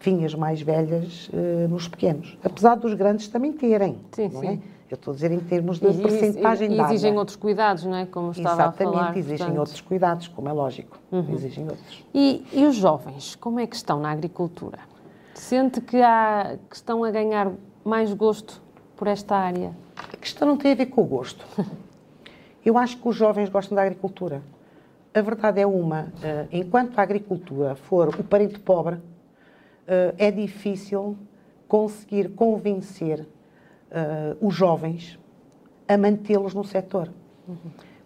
vinhas 0.01 0.35
mais 0.35 0.61
velhas 0.61 1.29
uh, 1.29 1.69
nos 1.69 1.89
pequenos. 1.89 2.37
Apesar 2.45 2.77
dos 2.77 2.95
grandes 2.95 3.29
também 3.29 3.53
terem. 3.53 3.99
Sim, 4.13 4.29
não 4.29 4.43
é? 4.43 4.47
sim. 4.47 4.63
É? 4.73 4.77
Eu 4.89 4.95
estou 4.95 5.11
a 5.11 5.15
dizer 5.15 5.33
em 5.33 5.41
termos 5.41 5.81
de 5.81 5.93
percentagem 5.93 6.73
e, 6.73 6.77
e 6.77 6.81
exigem 6.81 7.19
outros 7.19 7.37
cuidados, 7.37 7.85
não 7.85 7.97
é? 7.97 8.07
Como 8.07 8.31
estava 8.31 8.63
Exatamente, 8.63 8.97
a 8.97 9.01
falar. 9.01 9.17
exigem 9.17 9.39
portanto... 9.39 9.59
outros 9.59 9.81
cuidados, 9.81 10.29
como 10.29 10.49
é 10.49 10.53
lógico. 10.53 10.99
Uhum. 11.11 11.35
Exigem 11.35 11.65
outros. 11.65 12.05
E, 12.15 12.47
e, 12.53 12.65
os 12.65 12.77
jovens, 12.77 13.35
como 13.35 13.59
é 13.59 13.67
que 13.67 13.75
estão 13.75 13.99
na 13.99 14.13
agricultura? 14.13 14.79
Sente 15.35 15.81
que, 15.81 16.01
há, 16.01 16.57
que 16.71 16.77
estão 16.77 17.03
a 17.03 17.11
ganhar 17.11 17.51
mais 17.85 18.15
gosto 18.15 18.63
por 18.97 19.09
esta 19.09 19.35
área? 19.35 19.73
A 20.13 20.17
questão 20.17 20.47
não 20.47 20.57
tem 20.57 20.71
a 20.71 20.75
ver 20.77 20.87
com 20.87 21.03
o 21.03 21.05
gosto. 21.05 21.45
Eu 22.65 22.79
acho 22.79 22.97
que 22.97 23.09
os 23.09 23.17
jovens 23.17 23.49
gostam 23.49 23.75
da 23.75 23.83
agricultura. 23.83 24.43
A 25.15 25.21
verdade 25.21 25.61
é 25.61 25.67
uma, 25.67 26.13
eh, 26.23 26.47
enquanto 26.53 26.99
a 26.99 27.03
agricultura 27.03 27.75
for 27.75 28.09
o 28.09 28.25
parente 28.25 28.59
pobre, 28.59 28.99
é 30.19 30.31
difícil 30.31 31.17
conseguir 31.69 32.31
convencer 32.31 33.21
uh, 33.21 34.47
os 34.47 34.55
jovens 34.55 35.19
a 35.89 35.97
mantê-los 35.97 36.55
no 36.55 36.65
setor. 36.65 37.11
Uhum. 37.47 37.57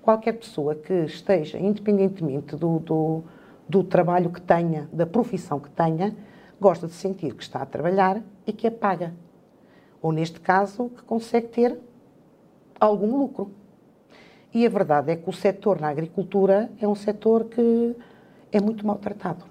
Qualquer 0.03 0.33
pessoa 0.33 0.75
que 0.75 0.93
esteja, 1.05 1.59
independentemente 1.59 2.57
do, 2.57 2.79
do, 2.81 3.23
do 3.69 3.85
trabalho 3.85 4.31
que 4.31 4.41
tenha, 4.41 4.89
da 4.93 5.07
profissão 5.07 5.59
que 5.59 5.71
tenha, 5.71 6.15
gosta 6.61 6.87
de 6.87 6.93
sentir 6.93 7.35
que 7.35 7.43
está 7.43 7.63
a 7.63 7.67
trabalhar 7.67 8.23
e 8.47 8.53
que 8.53 8.67
é 8.67 8.71
paga. 8.71 9.15
Ou, 10.03 10.13
neste 10.13 10.41
caso, 10.41 10.91
que 10.91 11.03
consegue 11.03 11.49
ter 11.49 11.79
algum 12.79 13.19
lucro. 13.19 13.51
E 14.53 14.67
a 14.67 14.69
verdade 14.69 15.13
é 15.13 15.17
que 15.17 15.29
o 15.29 15.33
setor 15.33 15.81
na 15.81 15.89
agricultura 15.89 16.71
é 16.81 16.89
um 16.89 16.95
setor 16.95 17.45
que 17.45 17.95
é 18.51 18.61
muito 18.61 18.87
maltratado. 18.87 19.45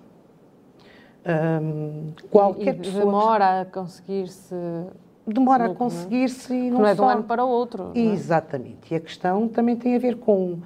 Um, 1.26 2.14
qualquer 2.32 2.76
e, 2.76 2.78
e 2.78 2.80
pessoa 2.80 3.06
demora 3.06 3.62
a 3.62 3.66
conseguir-se 3.66 4.56
demora 5.28 5.66
a 5.66 5.76
conseguir-se 5.76 6.54
e 6.54 6.72
não, 6.72 6.80
não 6.80 6.88
é 6.88 6.96
de 6.96 7.02
um 7.02 7.08
ano 7.08 7.24
para 7.24 7.44
o 7.44 7.50
outro. 7.50 7.92
É? 7.94 8.00
Exatamente. 8.00 8.94
E 8.94 8.96
a 8.96 9.00
questão 9.00 9.48
também 9.48 9.76
tem 9.76 9.96
a 9.96 10.00
ver 10.00 10.18
com 10.18 10.60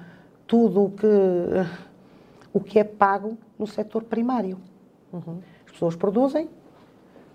tudo 0.46 0.84
o 0.84 0.90
que 0.90 1.06
o 2.52 2.60
que 2.60 2.78
é 2.78 2.84
pago 2.84 3.36
no 3.58 3.66
setor 3.66 4.04
primário. 4.04 4.58
Uhum. 5.12 5.38
As 5.66 5.72
pessoas 5.72 5.96
produzem, 5.96 6.48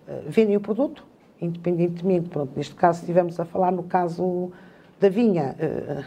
eh, 0.08 0.24
vendem 0.28 0.56
o 0.56 0.62
produto, 0.62 1.06
independentemente, 1.42 2.30
pronto, 2.30 2.54
neste 2.56 2.74
caso 2.74 3.02
estivemos 3.02 3.38
a 3.38 3.44
falar 3.44 3.72
no 3.72 3.84
caso 3.84 4.52
da 4.98 5.10
vinha, 5.10 5.56
eh, 5.60 6.06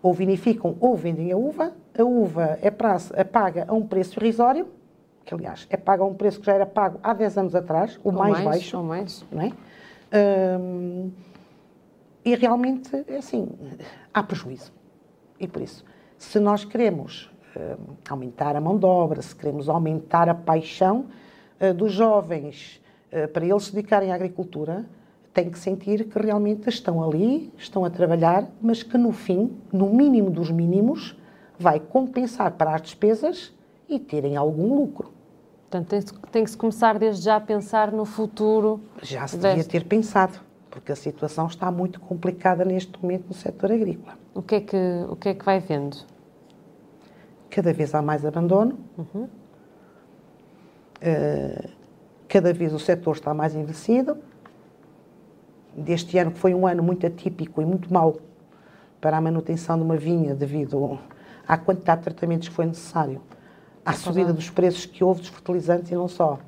ou 0.00 0.14
vinificam 0.14 0.76
ou 0.80 0.96
vendem 0.96 1.32
a 1.32 1.36
uva, 1.36 1.72
a 1.98 2.04
uva 2.04 2.58
é, 2.62 2.70
praça, 2.70 3.12
é 3.16 3.24
paga 3.24 3.64
a 3.66 3.74
um 3.74 3.84
preço 3.84 4.18
irrisório, 4.20 4.68
que 5.24 5.34
aliás 5.34 5.66
é 5.70 5.76
paga 5.76 6.02
a 6.02 6.06
um 6.06 6.14
preço 6.14 6.40
que 6.40 6.46
já 6.46 6.54
era 6.54 6.66
pago 6.66 6.98
há 7.02 7.12
10 7.12 7.38
anos 7.38 7.54
atrás, 7.54 7.98
o 8.02 8.12
mais, 8.12 8.32
mais, 8.32 8.44
baixo. 8.44 8.76
Ou 8.76 8.84
mais. 8.84 9.24
Não 9.30 9.42
é? 9.42 9.52
Um, 10.60 11.10
e 12.24 12.34
realmente, 12.34 13.04
é 13.08 13.16
assim, 13.16 13.48
há 14.12 14.22
prejuízo. 14.22 14.72
E 15.40 15.48
por 15.48 15.62
isso, 15.62 15.84
se 16.18 16.38
nós 16.38 16.64
queremos 16.64 17.30
um, 17.56 17.94
aumentar 18.08 18.54
a 18.54 18.60
mão 18.60 18.78
de 18.78 18.86
obra, 18.86 19.20
se 19.22 19.34
queremos 19.34 19.68
aumentar 19.68 20.28
a 20.28 20.34
paixão 20.34 21.06
uh, 21.60 21.74
dos 21.74 21.92
jovens 21.92 22.80
uh, 23.12 23.26
para 23.28 23.44
eles 23.44 23.64
se 23.64 23.74
dedicarem 23.74 24.12
à 24.12 24.14
agricultura, 24.14 24.84
tem 25.34 25.50
que 25.50 25.58
sentir 25.58 26.04
que 26.04 26.18
realmente 26.18 26.68
estão 26.68 27.02
ali, 27.02 27.52
estão 27.56 27.84
a 27.84 27.90
trabalhar, 27.90 28.46
mas 28.60 28.82
que 28.82 28.98
no 28.98 29.12
fim, 29.12 29.56
no 29.72 29.92
mínimo 29.92 30.30
dos 30.30 30.50
mínimos, 30.50 31.16
vai 31.58 31.80
compensar 31.80 32.52
para 32.52 32.74
as 32.74 32.82
despesas 32.82 33.52
e 33.94 33.98
terem 33.98 34.36
algum 34.36 34.74
lucro. 34.74 35.12
Portanto, 35.70 36.20
tem, 36.30 36.44
que 36.44 36.50
se 36.50 36.56
começar 36.56 36.98
desde 36.98 37.24
já 37.24 37.36
a 37.36 37.40
pensar 37.40 37.92
no 37.92 38.04
futuro. 38.04 38.80
Já 39.00 39.26
se 39.26 39.38
devia 39.38 39.64
ter 39.64 39.86
pensado, 39.86 40.38
porque 40.70 40.92
a 40.92 40.96
situação 40.96 41.46
está 41.46 41.70
muito 41.70 41.98
complicada 41.98 42.64
neste 42.64 43.00
momento 43.00 43.28
no 43.28 43.34
setor 43.34 43.72
agrícola. 43.72 44.18
O 44.34 44.42
que 44.42 44.56
é 44.56 44.60
que, 44.60 44.76
o 45.08 45.16
que, 45.16 45.30
é 45.30 45.34
que 45.34 45.44
vai 45.44 45.60
vendo? 45.60 45.96
Cada 47.48 47.72
vez 47.72 47.94
há 47.94 48.02
mais 48.02 48.26
abandono, 48.26 48.78
uhum. 48.98 49.28
uh, 51.02 51.68
cada 52.28 52.52
vez 52.52 52.74
o 52.74 52.78
setor 52.78 53.16
está 53.16 53.32
mais 53.32 53.54
envelhecido. 53.54 54.18
Deste 55.74 56.18
ano, 56.18 56.32
que 56.32 56.38
foi 56.38 56.54
um 56.54 56.66
ano 56.66 56.82
muito 56.82 57.06
atípico 57.06 57.62
e 57.62 57.64
muito 57.64 57.90
mau 57.90 58.18
para 59.00 59.16
a 59.16 59.20
manutenção 59.22 59.78
de 59.78 59.82
uma 59.82 59.96
vinha, 59.96 60.34
devido 60.34 60.98
à 61.48 61.56
quantidade 61.56 62.00
de 62.00 62.04
tratamentos 62.04 62.48
que 62.48 62.54
foi 62.54 62.66
necessário 62.66 63.22
à 63.84 63.92
subida 63.92 64.32
dos 64.32 64.48
preços 64.50 64.86
que 64.86 65.02
houve 65.02 65.20
dos 65.20 65.30
fertilizantes 65.30 65.90
e 65.90 65.94
não 65.94 66.08
só, 66.08 66.38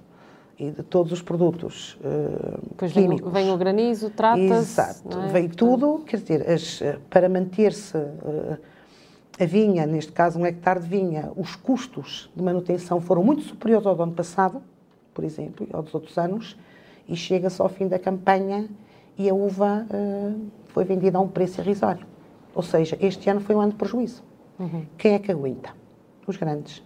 e 0.58 0.70
de 0.70 0.82
todos 0.82 1.12
os 1.12 1.20
produtos 1.20 1.98
uh, 2.00 2.88
químicos. 2.88 3.32
Vem, 3.32 3.50
o 3.50 3.56
granizo, 3.56 4.10
trata-se... 4.10 4.52
Exato, 4.52 5.18
é? 5.18 5.28
vem 5.28 5.48
tudo, 5.48 6.04
quer 6.06 6.18
dizer, 6.18 6.48
as, 6.48 6.80
eh, 6.80 6.98
para 7.10 7.28
manter-se 7.28 7.96
uh, 7.96 8.58
a 9.38 9.44
vinha, 9.44 9.84
neste 9.84 10.12
caso 10.12 10.38
um 10.38 10.46
hectare 10.46 10.80
de 10.80 10.86
vinha, 10.86 11.32
os 11.36 11.56
custos 11.56 12.30
de 12.36 12.42
manutenção 12.42 13.00
foram 13.00 13.24
muito 13.24 13.42
superiores 13.42 13.86
ao 13.86 13.96
do 13.96 14.02
ano 14.04 14.12
passado, 14.12 14.62
por 15.12 15.24
exemplo, 15.24 15.66
ou 15.72 15.82
dos 15.82 15.92
outros 15.92 16.16
anos, 16.18 16.56
e 17.08 17.16
chega-se 17.16 17.60
ao 17.60 17.68
fim 17.68 17.88
da 17.88 17.98
campanha 17.98 18.68
e 19.18 19.28
a 19.28 19.34
uva 19.34 19.86
uh, 19.90 20.40
foi 20.68 20.84
vendida 20.84 21.18
a 21.18 21.20
um 21.20 21.28
preço 21.28 21.60
irrisório. 21.60 22.06
Ou 22.54 22.62
seja, 22.62 22.96
este 23.00 23.28
ano 23.28 23.40
foi 23.40 23.56
um 23.56 23.60
ano 23.60 23.72
de 23.72 23.78
prejuízo. 23.78 24.22
Uhum. 24.58 24.86
Quem 24.96 25.14
é 25.14 25.18
que 25.18 25.32
aguenta? 25.32 25.70
Os 26.26 26.36
grandes 26.36 26.82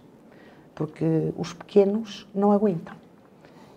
porque 0.75 1.33
os 1.37 1.53
pequenos 1.53 2.27
não 2.33 2.51
aguentam 2.51 2.95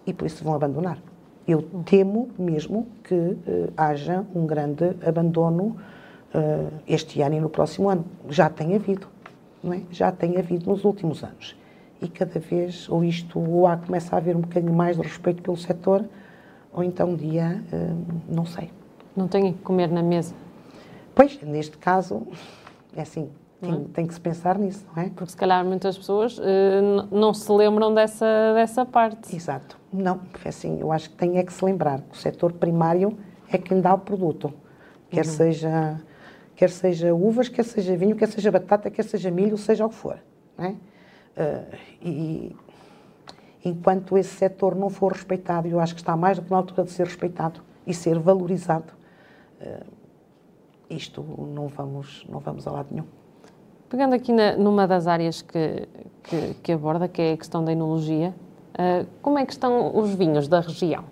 e 0.07 0.13
por 0.13 0.27
isso 0.27 0.43
vão 0.45 0.55
abandonar. 0.55 0.99
Eu 1.47 1.63
temo 1.85 2.31
mesmo 2.39 2.87
que 3.03 3.15
uh, 3.15 3.73
haja 3.77 4.25
um 4.35 4.47
grande 4.47 4.97
abandono 5.07 5.77
uh, 6.35 6.73
este 6.87 7.21
ano 7.21 7.35
e 7.37 7.41
no 7.41 7.49
próximo 7.49 7.89
ano. 7.89 8.05
Já 8.29 8.49
tem 8.49 8.75
havido, 8.75 9.09
não 9.63 9.73
é? 9.73 9.83
Já 9.91 10.13
tem 10.13 10.39
havido 10.39 10.71
nos 10.71 10.85
últimos 10.85 11.25
anos. 11.25 11.57
E 12.01 12.09
cada 12.09 12.39
vez, 12.39 12.89
ou 12.89 13.05
isto, 13.05 13.39
ou 13.39 13.67
há, 13.67 13.77
começa 13.77 14.15
a 14.15 14.19
haver 14.19 14.37
um 14.37 14.41
bocadinho 14.41 14.73
mais 14.73 14.97
de 14.97 15.03
respeito 15.03 15.43
pelo 15.43 15.57
setor, 15.57 16.05
ou 16.73 16.83
então 16.83 17.11
um 17.11 17.17
dia, 17.17 17.63
uh, 17.73 18.23
não 18.29 18.47
sei. 18.47 18.71
Não 19.17 19.29
tenho 19.29 19.53
que 19.53 19.61
comer 19.61 19.89
na 19.89 20.03
mesa? 20.03 20.35
Pois, 21.15 21.41
neste 21.43 21.77
caso, 21.77 22.27
é 22.97 23.03
assim, 23.03 23.29
tem, 23.63 23.85
tem, 23.85 24.07
que 24.09 24.15
se 24.15 24.21
pensar 24.21 24.59
nisso, 24.59 24.85
não 24.95 25.03
é? 25.03 25.09
Porque 25.09 25.31
se 25.31 25.37
calhar 25.37 25.65
muitas 25.65 25.97
pessoas 25.97 26.37
uh, 26.37 26.43
não 27.13 27.33
se 27.33 27.51
lembram 27.53 27.95
dessa, 27.95 28.27
dessa 28.55 28.85
parte. 28.85 29.35
Exato. 29.35 29.79
Não, 29.93 30.19
porque 30.19 30.49
assim, 30.49 30.81
eu 30.81 30.91
acho 30.91 31.11
que 31.11 31.17
tem 31.17 31.39
é 31.39 31.45
que 31.45 31.53
se 31.53 31.65
lembrar 31.65 32.01
que 32.01 32.17
o 32.17 32.17
setor 32.17 32.53
primário 32.53 33.17
é 33.49 33.57
quem 33.57 33.81
dá 33.81 33.95
o 33.95 33.99
produto. 33.99 34.53
Quer, 35.09 35.25
uhum. 35.25 35.31
seja, 35.31 36.01
quer 36.57 36.71
seja 36.71 37.15
uvas, 37.15 37.49
quer 37.49 37.65
seja 37.65 37.97
vinho, 37.97 38.17
quer 38.17 38.29
seja 38.29 38.51
batata, 38.51 38.91
quer 38.91 39.05
seja 39.05 39.31
milho, 39.31 39.57
seja 39.57 39.87
o 39.87 39.89
que 39.89 39.95
for. 39.95 40.19
Não 40.59 40.65
é? 40.65 40.71
Uh, 40.71 41.77
e 42.03 42.57
enquanto 43.65 44.19
esse 44.19 44.35
setor 44.35 44.75
não 44.75 44.91
for 44.91 45.13
respeitado, 45.13 45.69
eu 45.69 45.79
acho 45.79 45.95
que 45.95 46.01
está 46.01 46.17
mais 46.17 46.37
do 46.37 46.45
que 46.45 46.51
na 46.51 46.57
altura 46.57 46.83
de 46.83 46.91
ser 46.91 47.07
respeitado 47.07 47.63
e 47.87 47.95
ser 47.95 48.19
valorizado, 48.19 48.93
uh, 49.61 49.87
isto 50.91 51.23
não 51.23 51.69
vamos, 51.69 52.27
não 52.29 52.41
vamos 52.41 52.67
a 52.67 52.73
lado 52.73 52.89
nenhum. 52.91 53.22
Pegando 53.93 54.15
aqui 54.15 54.33
na, 54.33 54.57
numa 54.57 54.89
das 54.89 55.07
áreas 55.07 55.43
que, 55.43 55.87
que, 56.23 56.55
que, 56.63 56.73
aborda, 56.73 57.07
que 57.07 57.21
é 57.21 57.33
a 57.35 57.37
questão 57.37 57.63
da 57.63 57.73
enologia, 57.73 58.35
uh, 58.71 59.07
como 59.21 59.39
é 59.39 59.45
que 59.45 59.53
estão 59.53 59.95
os 59.95 60.15
vinhos 60.15 60.49
da 60.49 60.61
região? 60.61 61.05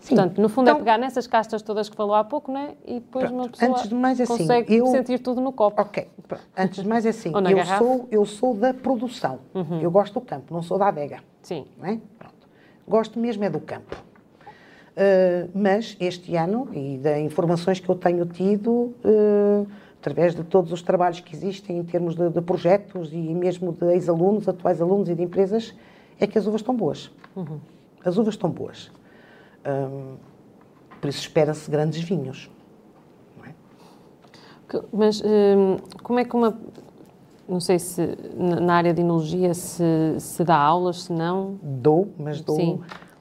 Sim. 0.00 0.16
Portanto, 0.16 0.42
no 0.42 0.48
fundo 0.48 0.66
é 0.66 0.70
então, 0.72 0.80
é 0.80 0.84
pegar 0.84 0.98
nessas 0.98 1.28
castas 1.28 1.62
todas 1.62 1.88
que 1.88 1.94
falou 1.94 2.16
há 2.16 2.24
pouco, 2.24 2.50
né? 2.50 2.74
E 2.84 2.94
depois 2.94 3.26
pronto, 3.26 3.40
uma 3.40 3.48
pessoa 3.48 3.70
antes 3.70 3.88
de 3.88 3.94
mais, 3.94 4.18
é 4.18 4.24
assim, 4.24 4.36
consegue 4.36 4.74
eu, 4.74 4.86
sentir 4.86 5.20
tudo 5.20 5.40
no 5.40 5.52
copo. 5.52 5.80
Ok, 5.80 6.08
pronto. 6.26 6.42
antes 6.58 6.82
de 6.82 6.88
mais 6.88 7.06
é 7.06 7.10
assim, 7.10 7.30
eu, 7.48 7.66
sou, 7.78 8.08
eu 8.10 8.26
sou 8.26 8.54
da 8.56 8.74
produção, 8.74 9.38
uhum. 9.54 9.80
eu 9.80 9.92
gosto 9.92 10.14
do 10.14 10.20
campo, 10.22 10.52
não 10.52 10.60
sou 10.60 10.76
da 10.76 10.88
adega. 10.88 11.20
Sim. 11.40 11.66
É? 11.84 11.98
Pronto. 12.18 12.48
Gosto 12.88 13.16
mesmo 13.20 13.44
é 13.44 13.48
do 13.48 13.60
campo. 13.60 13.94
Uh, 14.96 15.48
mas 15.54 15.96
este 16.00 16.34
ano, 16.34 16.68
e 16.72 16.98
das 16.98 17.18
informações 17.18 17.78
que 17.78 17.88
eu 17.88 17.94
tenho 17.94 18.26
tido, 18.26 18.92
uh, 19.04 19.68
através 20.02 20.34
de 20.34 20.42
todos 20.42 20.72
os 20.72 20.82
trabalhos 20.82 21.20
que 21.20 21.32
existem 21.32 21.78
em 21.78 21.84
termos 21.84 22.16
de, 22.16 22.28
de 22.28 22.40
projetos 22.40 23.12
e 23.12 23.16
mesmo 23.16 23.72
de 23.72 23.86
ex-alunos, 23.92 24.48
atuais 24.48 24.82
alunos 24.82 25.08
e 25.08 25.14
de 25.14 25.22
empresas, 25.22 25.72
é 26.18 26.26
que 26.26 26.36
as 26.36 26.44
uvas 26.44 26.60
estão 26.60 26.74
boas. 26.74 27.12
Uhum. 27.36 27.60
As 28.04 28.16
uvas 28.16 28.34
estão 28.34 28.50
boas. 28.50 28.90
Um, 29.64 30.16
por 31.00 31.08
isso 31.08 31.20
espera-se 31.20 31.70
grandes 31.70 32.02
vinhos. 32.02 32.50
É? 33.46 33.52
Mas 34.92 35.22
hum, 35.22 35.76
como 36.02 36.18
é 36.18 36.24
que 36.24 36.34
uma. 36.34 36.58
Não 37.48 37.60
sei 37.60 37.78
se 37.78 38.16
na 38.36 38.74
área 38.74 38.92
de 38.92 39.02
enologia 39.02 39.54
se, 39.54 39.84
se 40.18 40.42
dá 40.42 40.56
aulas, 40.56 41.04
se 41.04 41.12
não. 41.12 41.60
Dou, 41.62 42.12
mas 42.18 42.40
dou. 42.40 42.56
Sim, 42.56 42.80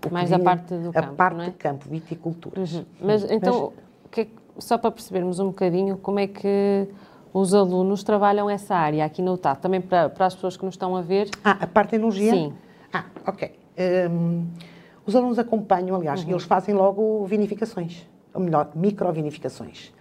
mais 0.09 0.33
a 0.33 0.39
parte 0.39 0.73
do 0.73 0.91
campo. 0.91 0.97
A 0.97 1.13
parte 1.13 1.41
é? 1.41 1.51
campo, 1.51 1.87
viticulturas. 1.87 2.73
Uhum. 2.73 2.85
Mas 3.01 3.29
então, 3.29 3.73
mas... 3.75 4.09
que 4.09 4.21
é 4.21 4.25
que 4.25 4.41
só 4.57 4.77
para 4.77 4.91
percebermos 4.91 5.39
um 5.39 5.47
bocadinho 5.47 5.97
como 5.97 6.19
é 6.19 6.27
que 6.27 6.87
os 7.33 7.53
alunos 7.53 8.03
trabalham 8.03 8.49
essa 8.49 8.75
área 8.75 9.05
aqui 9.05 9.21
no 9.21 9.33
UTAD, 9.33 9.59
também 9.59 9.81
para, 9.81 10.09
para 10.09 10.25
as 10.25 10.35
pessoas 10.35 10.57
que 10.57 10.65
nos 10.65 10.73
estão 10.73 10.95
a 10.95 11.01
ver. 11.01 11.29
Ah, 11.43 11.57
a 11.61 11.67
parte 11.67 11.91
da 11.91 11.97
energia? 11.97 12.31
Sim. 12.31 12.53
Ah, 12.91 13.05
ok. 13.25 13.51
Um, 14.09 14.47
os 15.05 15.15
alunos 15.15 15.39
acompanham, 15.39 15.95
aliás, 15.95 16.23
uhum. 16.23 16.31
eles 16.31 16.43
fazem 16.43 16.75
logo 16.75 17.25
vinificações, 17.25 18.07
ou 18.33 18.41
melhor, 18.41 18.71
microvinificações. 18.75 19.93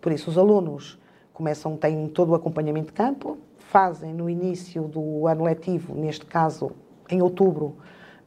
Por 0.00 0.12
isso, 0.12 0.30
os 0.30 0.38
alunos 0.38 0.98
começam, 1.32 1.76
têm 1.76 2.08
todo 2.08 2.30
o 2.30 2.34
acompanhamento 2.34 2.86
de 2.86 2.92
campo, 2.92 3.36
fazem 3.58 4.14
no 4.14 4.30
início 4.30 4.82
do 4.84 5.26
ano 5.26 5.44
letivo, 5.44 5.94
neste 5.94 6.24
caso, 6.24 6.70
em 7.10 7.20
outubro, 7.20 7.76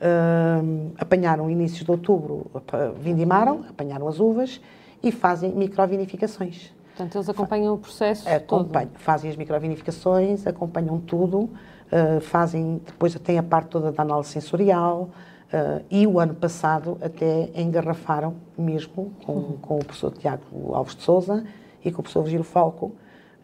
um, 0.01 0.91
apanharam 0.97 1.49
inícios 1.49 1.83
de 1.83 1.91
outubro, 1.91 2.51
vindimaram, 2.97 3.65
apanharam 3.69 4.07
as 4.07 4.19
uvas 4.19 4.61
e 5.01 5.11
fazem 5.11 5.51
microvinificações. 5.51 6.71
Portanto, 6.89 7.15
eles 7.15 7.29
acompanham 7.29 7.73
o 7.73 7.77
processo 7.77 8.27
Acompanham, 8.27 8.89
todo. 8.89 8.99
Fazem 8.99 9.31
as 9.31 9.37
microvinificações, 9.37 10.45
acompanham 10.45 10.99
tudo, 10.99 11.39
uh, 11.43 12.19
fazem, 12.21 12.81
depois 12.85 13.13
tem 13.15 13.37
a 13.37 13.43
parte 13.43 13.69
toda 13.69 13.91
da 13.91 14.01
análise 14.03 14.29
sensorial, 14.29 15.09
Uh, 15.49 15.83
e 15.89 16.05
o 16.05 16.19
ano 16.19 16.35
passado 16.35 16.95
até 17.01 17.49
engarrafaram 17.55 18.35
mesmo 18.55 19.11
com, 19.25 19.33
uhum. 19.33 19.57
com 19.59 19.75
o 19.77 19.79
professor 19.79 20.11
Tiago 20.11 20.75
Alves 20.75 20.95
de 20.95 21.01
Souza 21.01 21.43
e 21.83 21.91
com 21.91 22.01
o 22.01 22.03
professor 22.03 22.21
Virgílio 22.21 22.43
Falco, 22.43 22.91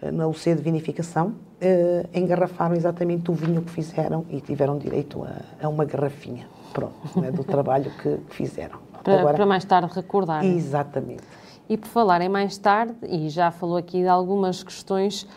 uh, 0.04 0.12
na 0.12 0.28
UC 0.28 0.54
de 0.54 0.62
vinificação, 0.62 1.30
uh, 1.30 2.08
engarrafaram 2.14 2.76
exatamente 2.76 3.32
o 3.32 3.34
vinho 3.34 3.64
que 3.64 3.72
fizeram 3.72 4.24
e 4.30 4.40
tiveram 4.40 4.78
direito 4.78 5.24
a, 5.24 5.66
a 5.66 5.68
uma 5.68 5.84
garrafinha, 5.84 6.48
pronto, 6.72 7.20
né, 7.20 7.32
do 7.32 7.42
trabalho 7.44 7.92
que, 8.00 8.18
que 8.18 8.36
fizeram. 8.36 8.78
Para, 9.04 9.22
Agora, 9.22 9.34
para 9.34 9.46
mais 9.48 9.66
tarde 9.66 9.92
recordar. 9.92 10.46
Exatamente. 10.46 11.24
E 11.68 11.78
por 11.78 11.88
falar 11.88 12.22
em 12.22 12.30
mais 12.30 12.58
tarde, 12.58 12.96
e 13.04 13.30
já 13.30 13.50
falou 13.52 13.78
aqui 13.78 14.02
de 14.02 14.08
algumas 14.08 14.64
questões, 14.64 15.28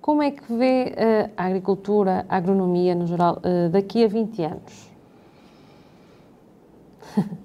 como 0.00 0.22
é 0.22 0.30
que 0.30 0.52
vê 0.52 0.94
a 1.36 1.46
agricultura, 1.46 2.24
a 2.28 2.36
agronomia 2.36 2.94
no 2.94 3.06
geral, 3.06 3.40
daqui 3.70 4.04
a 4.04 4.08
20 4.08 4.42
anos? 4.42 4.90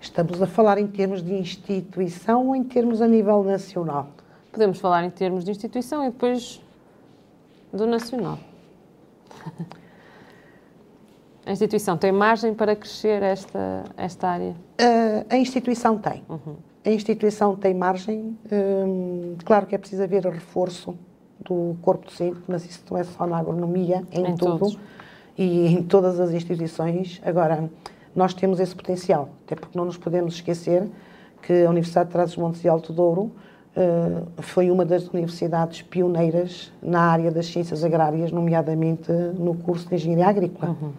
Estamos 0.00 0.40
a 0.40 0.46
falar 0.46 0.78
em 0.78 0.86
termos 0.86 1.22
de 1.22 1.34
instituição 1.34 2.48
ou 2.48 2.56
em 2.56 2.64
termos 2.64 3.02
a 3.02 3.08
nível 3.08 3.42
nacional? 3.42 4.08
Podemos 4.50 4.78
falar 4.78 5.04
em 5.04 5.10
termos 5.10 5.44
de 5.44 5.50
instituição 5.50 6.04
e 6.04 6.10
depois 6.10 6.62
do 7.72 7.86
nacional. 7.86 8.38
A 11.48 11.52
instituição 11.52 11.96
tem 11.96 12.12
margem 12.12 12.52
para 12.52 12.76
crescer 12.76 13.22
esta, 13.22 13.82
esta 13.96 14.28
área? 14.28 14.50
Uh, 14.50 15.24
a 15.30 15.36
instituição 15.38 15.96
tem. 15.96 16.22
Uhum. 16.28 16.56
A 16.84 16.90
instituição 16.90 17.56
tem 17.56 17.72
margem. 17.72 18.36
Um, 18.52 19.34
claro 19.46 19.64
que 19.64 19.74
é 19.74 19.78
preciso 19.78 20.02
haver 20.02 20.26
reforço 20.26 20.94
do 21.40 21.74
corpo 21.80 22.04
docente, 22.04 22.38
mas 22.46 22.66
isso 22.66 22.82
não 22.90 22.98
é 22.98 23.04
só 23.04 23.26
na 23.26 23.38
agronomia, 23.38 24.04
é 24.12 24.20
em, 24.20 24.26
em 24.26 24.36
tudo. 24.36 24.58
Todos. 24.58 24.78
E 25.38 25.68
em 25.68 25.82
todas 25.84 26.20
as 26.20 26.32
instituições. 26.32 27.18
Agora, 27.24 27.70
nós 28.14 28.34
temos 28.34 28.60
esse 28.60 28.76
potencial, 28.76 29.30
até 29.46 29.56
porque 29.56 29.78
não 29.78 29.86
nos 29.86 29.96
podemos 29.96 30.34
esquecer 30.34 30.86
que 31.40 31.64
a 31.64 31.70
Universidade 31.70 32.08
de 32.08 32.12
Trás-os-Montes 32.12 32.62
e 32.62 32.68
Alto 32.68 32.92
Douro 32.92 33.22
uh, 33.74 34.42
foi 34.42 34.70
uma 34.70 34.84
das 34.84 35.08
universidades 35.08 35.80
pioneiras 35.80 36.70
na 36.82 37.00
área 37.00 37.30
das 37.30 37.46
ciências 37.46 37.82
agrárias, 37.82 38.30
nomeadamente 38.30 39.10
no 39.38 39.54
curso 39.54 39.88
de 39.88 39.94
Engenharia 39.94 40.26
Agrícola, 40.26 40.76
uhum. 40.78 40.92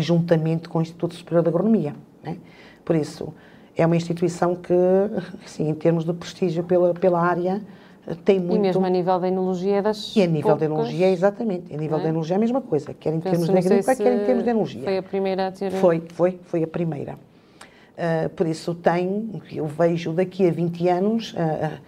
Juntamente 0.00 0.68
com 0.68 0.78
o 0.78 0.82
Instituto 0.82 1.14
Superior 1.14 1.42
de 1.42 1.48
Agronomia. 1.48 1.94
Né? 2.22 2.36
Por 2.84 2.96
isso, 2.96 3.32
é 3.76 3.86
uma 3.86 3.96
instituição 3.96 4.54
que, 4.54 4.74
assim, 5.44 5.68
em 5.68 5.74
termos 5.74 6.04
de 6.04 6.12
prestígio 6.12 6.64
pela, 6.64 6.94
pela 6.94 7.20
área, 7.20 7.62
tem 8.24 8.38
muito... 8.38 8.56
E 8.56 8.58
mesmo 8.58 8.84
a 8.84 8.90
nível 8.90 9.18
da 9.18 9.28
enologia 9.28 9.82
das 9.82 10.14
E 10.16 10.22
a 10.22 10.26
nível 10.26 10.42
poucas... 10.42 10.60
da 10.60 10.66
enologia, 10.66 11.10
exatamente. 11.10 11.74
A 11.74 11.76
nível 11.76 11.98
é? 11.98 12.02
da 12.02 12.08
enologia 12.08 12.34
é 12.34 12.38
a 12.38 12.40
mesma 12.40 12.60
coisa, 12.60 12.94
quer 12.94 13.14
em 13.14 13.20
termos 13.20 13.48
de 13.48 13.56
agrícola, 13.56 13.96
quer 13.96 14.22
em 14.22 14.24
termos 14.24 14.44
de 14.44 14.50
enologia. 14.50 14.82
Foi 14.82 14.98
a 14.98 15.02
primeira 15.02 15.46
a 15.48 15.52
ter... 15.52 15.70
Foi, 15.72 16.02
foi, 16.08 16.40
foi 16.44 16.62
a 16.62 16.66
primeira. 16.66 17.12
Uh, 17.12 18.28
por 18.30 18.46
isso 18.46 18.74
tem, 18.74 19.42
eu 19.52 19.66
vejo 19.66 20.12
daqui 20.12 20.48
a 20.48 20.50
20 20.50 20.88
anos, 20.88 21.34
uh, 21.34 21.78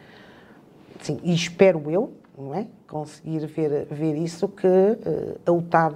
sim, 1.01 1.19
e 1.23 1.35
espero 1.35 1.91
eu, 1.91 2.13
não 2.43 2.55
é? 2.55 2.67
Conseguir 2.89 3.47
ver, 3.47 3.87
ver 3.87 4.17
isso, 4.17 4.49
que 4.49 4.67
uh, 4.67 5.41
a 5.47 5.53
UTAD 5.53 5.95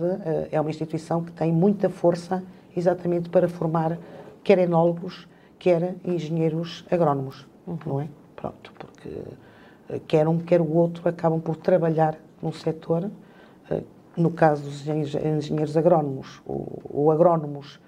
é 0.50 0.61
uma 0.61 0.71
instituição 0.71 1.23
que 1.23 1.33
tem 1.33 1.53
muita 1.53 1.88
força 1.88 2.42
exatamente 2.77 3.29
para 3.29 3.49
formar 3.49 3.99
quer 4.42 4.59
enólogos, 4.59 5.27
quer 5.59 5.97
engenheiros 6.05 6.85
agrónomos, 6.90 7.47
uhum. 7.66 7.79
não 7.87 8.01
é? 8.01 8.09
Pronto, 8.35 8.73
porque 8.79 9.11
quer 10.07 10.29
um, 10.29 10.38
quer 10.38 10.61
o 10.61 10.73
outro, 10.75 11.09
acabam 11.09 11.40
por 11.40 11.57
trabalhar 11.57 12.16
num 12.42 12.53
setor, 12.53 13.11
no 14.16 14.31
caso 14.31 14.62
dos 14.62 14.87
engenheiros 14.87 15.77
agrónomos 15.77 16.40
ou, 16.47 17.11
agrónomos, 17.11 17.79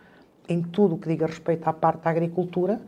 em 0.49 0.63
tudo 0.63 0.95
o 0.95 0.99
que 0.99 1.09
diga 1.09 1.27
respeito 1.27 1.67
à 1.67 1.73
parte 1.73 2.03
da 2.03 2.11
agricultura, 2.11 2.81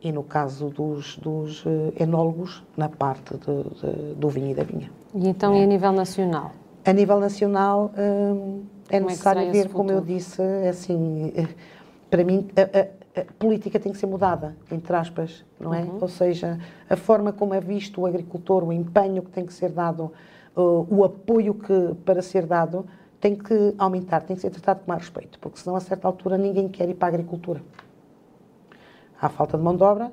e 0.00 0.12
no 0.12 0.22
caso 0.22 0.68
dos, 0.70 1.16
dos 1.16 1.64
enólogos, 1.98 2.62
na 2.76 2.88
parte 2.88 3.34
de, 3.34 3.62
de, 3.80 4.14
do 4.14 4.28
vinho 4.28 4.50
e 4.50 4.54
da 4.54 4.62
vinha. 4.62 4.90
E 5.14 5.28
então, 5.28 5.54
é. 5.54 5.60
e 5.60 5.62
a 5.64 5.66
nível 5.66 5.92
nacional? 5.92 6.52
A 6.84 6.92
nível 6.92 7.20
nacional, 7.20 7.90
hum, 7.98 8.64
é 8.88 8.98
como 8.98 9.10
necessário 9.10 9.42
é 9.42 9.50
ver, 9.50 9.68
como 9.70 9.90
eu 9.90 10.00
disse, 10.00 10.40
é 10.40 10.68
assim, 10.68 11.32
para 12.10 12.24
mim, 12.24 12.48
a 12.56 13.32
política 13.38 13.78
tem 13.78 13.92
que 13.92 13.98
ser 13.98 14.06
mudada, 14.06 14.56
entre 14.70 14.94
aspas, 14.94 15.44
não 15.58 15.74
é? 15.74 15.82
Uhum. 15.82 15.98
Ou 16.00 16.08
seja, 16.08 16.58
a 16.88 16.96
forma 16.96 17.32
como 17.32 17.54
é 17.54 17.60
visto 17.60 18.00
o 18.02 18.06
agricultor, 18.06 18.64
o 18.64 18.72
empenho 18.72 19.22
que 19.22 19.30
tem 19.30 19.44
que 19.44 19.52
ser 19.52 19.70
dado, 19.70 20.12
uh, 20.56 20.86
o 20.88 21.04
apoio 21.04 21.54
que 21.54 21.94
para 22.04 22.22
ser 22.22 22.46
dado, 22.46 22.86
tem 23.20 23.34
que 23.34 23.74
aumentar, 23.76 24.20
tem 24.20 24.36
que 24.36 24.42
ser 24.42 24.50
tratado 24.50 24.80
com 24.80 24.90
mais 24.90 25.02
respeito, 25.02 25.38
porque 25.40 25.58
senão 25.58 25.76
a 25.76 25.80
certa 25.80 26.06
altura 26.06 26.38
ninguém 26.38 26.68
quer 26.68 26.88
ir 26.88 26.94
para 26.94 27.08
a 27.08 27.10
agricultura. 27.10 27.60
Há 29.20 29.28
falta 29.28 29.58
de 29.58 29.64
mão 29.64 29.76
de 29.76 29.82
obra, 29.82 30.12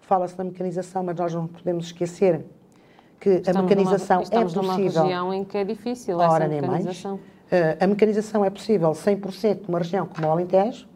fala-se 0.00 0.38
na 0.38 0.44
mecanização, 0.44 1.04
mas 1.04 1.16
nós 1.16 1.34
não 1.34 1.46
podemos 1.46 1.86
esquecer 1.86 2.44
que 3.20 3.30
estamos 3.30 3.58
a 3.58 3.62
mecanização 3.62 4.16
numa, 4.16 4.26
é 4.26 4.44
possível. 4.44 4.46
Estamos 4.46 4.54
numa 4.54 4.76
região 4.76 5.34
em 5.34 5.44
que 5.44 5.58
é 5.58 5.64
difícil 5.64 6.18
Ora, 6.18 6.44
essa 6.44 6.54
mecanização. 6.54 7.14
Uh, 7.16 7.20
a 7.80 7.86
mecanização 7.86 8.44
é 8.44 8.50
possível 8.50 8.90
100% 8.90 9.68
numa 9.68 9.78
região 9.78 10.06
como 10.06 10.26
o 10.26 10.30
Alentejo, 10.30 10.88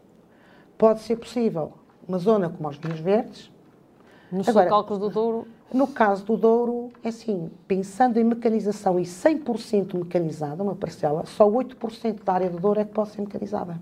Pode 0.81 1.01
ser 1.01 1.15
possível 1.17 1.73
uma 2.07 2.17
zona 2.17 2.49
como 2.49 2.67
os 2.67 2.75
Vinhos 2.75 2.99
Verdes. 2.99 3.51
No 4.31 4.41
Agora, 4.47 4.67
cálculo 4.67 4.99
do 4.99 5.09
Douro? 5.11 5.47
No 5.71 5.85
caso 5.85 6.25
do 6.25 6.35
Douro, 6.35 6.89
é 7.03 7.09
assim, 7.09 7.51
pensando 7.67 8.17
em 8.17 8.23
mecanização 8.23 8.99
e 8.99 9.03
100% 9.03 9.93
mecanizada, 9.93 10.63
uma 10.63 10.73
parcela, 10.73 11.23
só 11.27 11.47
8% 11.47 12.23
da 12.23 12.33
área 12.33 12.49
do 12.49 12.59
Douro 12.59 12.79
é 12.79 12.83
que 12.83 12.91
pode 12.91 13.11
ser 13.11 13.21
mecanizada. 13.21 13.79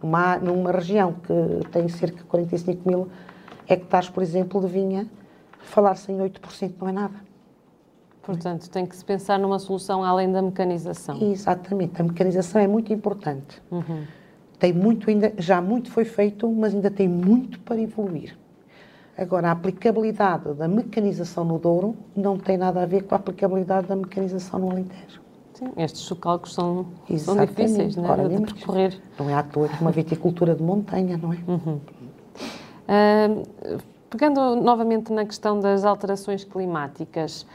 Numa, 0.00 0.38
numa 0.38 0.70
região 0.70 1.14
que 1.14 1.68
tem 1.72 1.88
cerca 1.88 2.18
de 2.18 2.24
45 2.26 2.88
mil 2.88 3.08
hectares, 3.68 4.08
por 4.08 4.22
exemplo, 4.22 4.60
de 4.60 4.68
vinha, 4.68 5.10
falar-se 5.62 6.12
em 6.12 6.18
8% 6.18 6.74
não 6.80 6.88
é 6.88 6.92
nada. 6.92 7.16
Portanto, 8.24 8.68
tem 8.70 8.86
que 8.86 8.96
se 8.96 9.04
pensar 9.04 9.38
numa 9.38 9.58
solução 9.58 10.02
além 10.02 10.32
da 10.32 10.40
mecanização. 10.40 11.18
Exatamente, 11.20 12.00
a 12.00 12.04
mecanização 12.04 12.60
é 12.60 12.66
muito 12.66 12.92
importante. 12.92 13.62
Uhum 13.70 14.04
tem 14.64 14.72
muito 14.72 15.10
ainda, 15.10 15.30
já 15.36 15.60
muito 15.60 15.90
foi 15.90 16.06
feito, 16.06 16.48
mas 16.50 16.74
ainda 16.74 16.90
tem 16.90 17.06
muito 17.06 17.60
para 17.60 17.78
evoluir. 17.78 18.34
Agora, 19.16 19.48
a 19.48 19.52
aplicabilidade 19.52 20.54
da 20.54 20.66
mecanização 20.66 21.44
no 21.44 21.58
Douro 21.58 21.94
não 22.16 22.38
tem 22.38 22.56
nada 22.56 22.82
a 22.82 22.86
ver 22.86 23.02
com 23.02 23.14
a 23.14 23.18
aplicabilidade 23.18 23.86
da 23.86 23.94
mecanização 23.94 24.58
no 24.58 24.70
Alentejo. 24.70 25.20
Sim, 25.52 25.70
estes 25.76 26.00
chocalcos 26.02 26.54
são, 26.54 26.86
são 27.18 27.36
difíceis 27.36 27.94
né, 27.94 28.08
de 28.28 28.54
percorrer. 28.54 28.98
Não 29.18 29.28
é 29.28 29.34
à 29.34 29.42
toa 29.42 29.68
que 29.68 29.80
uma 29.82 29.92
viticultura 29.92 30.54
de 30.54 30.62
montanha, 30.62 31.16
não 31.16 31.32
é? 31.32 31.38
Uhum. 31.46 31.80
Uh, 32.88 33.78
pegando 34.08 34.56
novamente 34.56 35.12
na 35.12 35.26
questão 35.26 35.60
das 35.60 35.84
alterações 35.84 36.42
climáticas, 36.42 37.46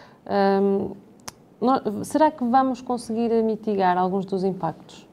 será 2.03 2.29
que 2.31 2.43
vamos 2.43 2.81
conseguir 2.81 3.29
mitigar 3.43 3.97
alguns 3.97 4.25
dos 4.25 4.43
impactos? 4.43 5.07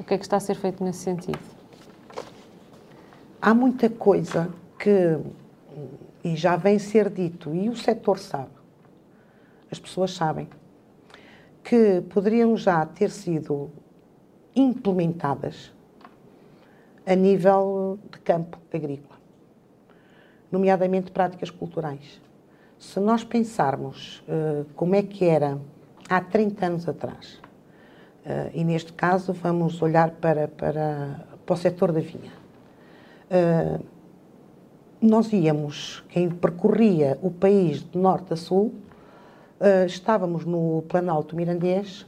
O 0.00 0.04
que 0.04 0.14
é 0.14 0.18
que 0.18 0.24
está 0.24 0.36
a 0.36 0.40
ser 0.40 0.54
feito 0.54 0.82
nesse 0.82 1.00
sentido? 1.00 1.40
Há 3.40 3.52
muita 3.52 3.90
coisa 3.90 4.52
que, 4.78 5.18
e 6.24 6.34
já 6.36 6.56
vem 6.56 6.78
ser 6.78 7.10
dito, 7.10 7.54
e 7.54 7.68
o 7.68 7.76
setor 7.76 8.18
sabe, 8.18 8.50
as 9.70 9.78
pessoas 9.78 10.12
sabem, 10.12 10.48
que 11.62 12.00
poderiam 12.08 12.56
já 12.56 12.84
ter 12.86 13.10
sido 13.10 13.70
implementadas 14.56 15.72
a 17.06 17.14
nível 17.14 17.98
de 18.10 18.18
campo 18.20 18.58
agrícola, 18.72 19.18
nomeadamente 20.50 21.12
práticas 21.12 21.50
culturais. 21.50 22.20
Se 22.78 23.00
nós 23.00 23.24
pensarmos 23.24 24.22
uh, 24.28 24.64
como 24.74 24.94
é 24.94 25.02
que 25.02 25.24
era 25.24 25.58
há 26.08 26.20
30 26.20 26.66
anos 26.66 26.88
atrás, 26.88 27.40
Uh, 28.28 28.50
e 28.52 28.62
neste 28.62 28.92
caso 28.92 29.32
vamos 29.32 29.80
olhar 29.80 30.10
para, 30.10 30.48
para, 30.48 31.24
para 31.46 31.54
o 31.54 31.56
setor 31.56 31.92
da 31.92 32.00
vinha. 32.00 32.30
Uh, 33.30 33.82
nós 35.00 35.32
íamos, 35.32 36.04
quem 36.10 36.28
percorria 36.28 37.18
o 37.22 37.30
país 37.30 37.82
de 37.88 37.96
norte 37.96 38.34
a 38.34 38.36
sul, 38.36 38.74
estávamos 39.86 40.44
no 40.44 40.82
Planalto 40.88 41.36
Mirandês 41.36 42.04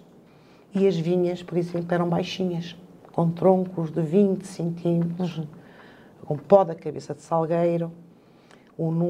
e 0.74 0.88
as 0.88 0.96
vinhas, 0.96 1.40
por 1.40 1.56
exemplo, 1.56 1.94
eram 1.94 2.08
baixinhas, 2.08 2.76
com 3.12 3.30
troncos 3.30 3.92
de 3.92 4.02
20 4.02 4.44
centímetros, 4.44 5.40
com 6.24 6.36
pó 6.36 6.64
da 6.64 6.74
cabeça 6.74 7.14
de 7.14 7.22
salgueiro, 7.22 7.92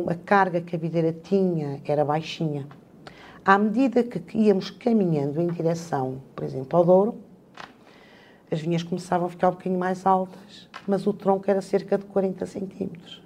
a 0.09 0.15
carga 0.17 0.61
que 0.61 0.75
a 0.75 0.79
videira 0.79 1.13
tinha 1.13 1.81
era 1.85 2.05
baixinha. 2.05 2.67
À 3.45 3.57
medida 3.57 4.03
que 4.03 4.37
íamos 4.37 4.69
caminhando 4.69 5.41
em 5.41 5.47
direção, 5.47 6.21
por 6.35 6.45
exemplo, 6.45 6.77
ao 6.77 6.85
Douro, 6.85 7.19
as 8.51 8.61
vinhas 8.61 8.83
começavam 8.83 9.29
a 9.29 9.31
ficar 9.31 9.49
um 9.49 9.53
bocadinho 9.53 9.79
mais 9.79 10.05
altas, 10.05 10.69
mas 10.89 11.07
o 11.07 11.13
tronco 11.13 11.49
era 11.49 11.63
cerca 11.63 11.97
de 11.97 12.05
40 12.05 12.47
centímetros. 12.47 13.23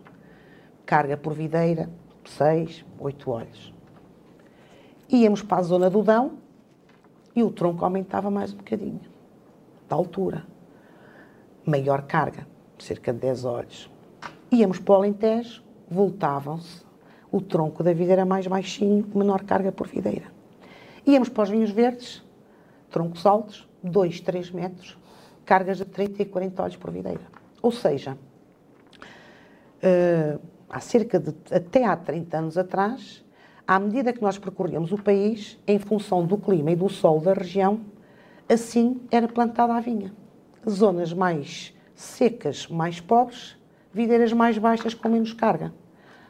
Carga 0.84 1.16
por 1.16 1.32
videira, 1.32 1.88
6, 2.26 2.84
8 2.98 3.30
olhos. 3.30 3.74
Íamos 5.08 5.40
para 5.40 5.58
a 5.58 5.62
zona 5.62 5.88
do 5.88 6.02
Dão 6.02 6.32
e 7.34 7.42
o 7.42 7.50
tronco 7.50 7.86
aumentava 7.86 8.30
mais 8.30 8.52
um 8.52 8.58
bocadinho, 8.58 9.00
da 9.88 9.96
altura. 9.96 10.44
Maior 11.64 12.02
carga. 12.02 12.46
cerca 12.78 13.14
de 13.14 13.20
10 13.20 13.44
olhos. 13.46 13.90
Íamos 14.52 14.78
para 14.78 14.92
o 14.92 14.96
Alentejo, 14.96 15.63
voltavam-se, 15.90 16.84
o 17.30 17.40
tronco 17.40 17.82
da 17.82 17.92
videira 17.92 18.24
mais 18.24 18.46
baixinho, 18.46 19.06
menor 19.14 19.42
carga 19.44 19.72
por 19.72 19.88
videira. 19.88 20.26
Íamos 21.06 21.28
para 21.28 21.42
os 21.42 21.50
vinhos 21.50 21.70
verdes, 21.70 22.22
troncos 22.90 23.26
altos, 23.26 23.68
2, 23.82 24.20
3 24.20 24.50
metros, 24.52 24.98
cargas 25.44 25.78
de 25.78 25.84
30 25.84 26.22
e 26.22 26.24
40 26.24 26.62
olhos 26.62 26.76
por 26.76 26.90
videira. 26.90 27.20
Ou 27.60 27.72
seja, 27.72 28.16
uh, 29.82 30.40
há 30.68 30.80
cerca 30.80 31.18
de, 31.18 31.34
até 31.50 31.84
há 31.84 31.96
30 31.96 32.38
anos 32.38 32.58
atrás, 32.58 33.24
à 33.66 33.78
medida 33.78 34.12
que 34.12 34.22
nós 34.22 34.38
percorríamos 34.38 34.92
o 34.92 34.98
país, 34.98 35.58
em 35.66 35.78
função 35.78 36.26
do 36.26 36.38
clima 36.38 36.70
e 36.70 36.76
do 36.76 36.88
sol 36.88 37.20
da 37.20 37.32
região, 37.32 37.80
assim 38.48 39.00
era 39.10 39.26
plantada 39.26 39.74
a 39.74 39.80
vinha. 39.80 40.12
Zonas 40.68 41.12
mais 41.12 41.74
secas, 41.94 42.68
mais 42.68 43.00
pobres, 43.00 43.56
videiras 43.94 44.32
mais 44.32 44.58
baixas 44.58 44.92
com 44.92 45.08
menos 45.08 45.32
carga. 45.32 45.72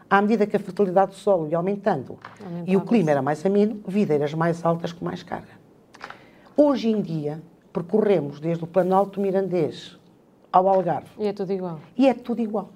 À 0.09 0.21
medida 0.21 0.47
que 0.47 0.55
a 0.55 0.61
fertilidade 0.61 1.13
do 1.13 1.17
solo 1.17 1.49
ia 1.49 1.57
aumentando 1.57 2.19
Aumentava 2.39 2.71
e 2.71 2.77
o 2.77 2.83
clima 2.83 3.11
era 3.11 3.23
mais 3.23 3.45
ameno, 3.45 3.81
videiras 3.89 4.35
mais 4.35 4.65
altas 4.65 4.93
com 4.93 5.05
mais 5.05 5.23
carga. 5.23 5.49
Hoje 6.57 6.91
em 6.91 7.01
dia, 7.01 7.43
percorremos 7.73 8.39
desde 8.39 8.63
o 8.63 8.67
Planalto 8.67 9.21
Mirandês 9.21 9.99
ao 10.53 10.69
Algarve. 10.69 11.09
E 11.19 11.27
é 11.27 11.33
tudo 11.33 11.53
igual. 11.53 11.81
E 11.97 12.07
é 12.07 12.15
tudo 12.15 12.41
igual. 12.41 12.69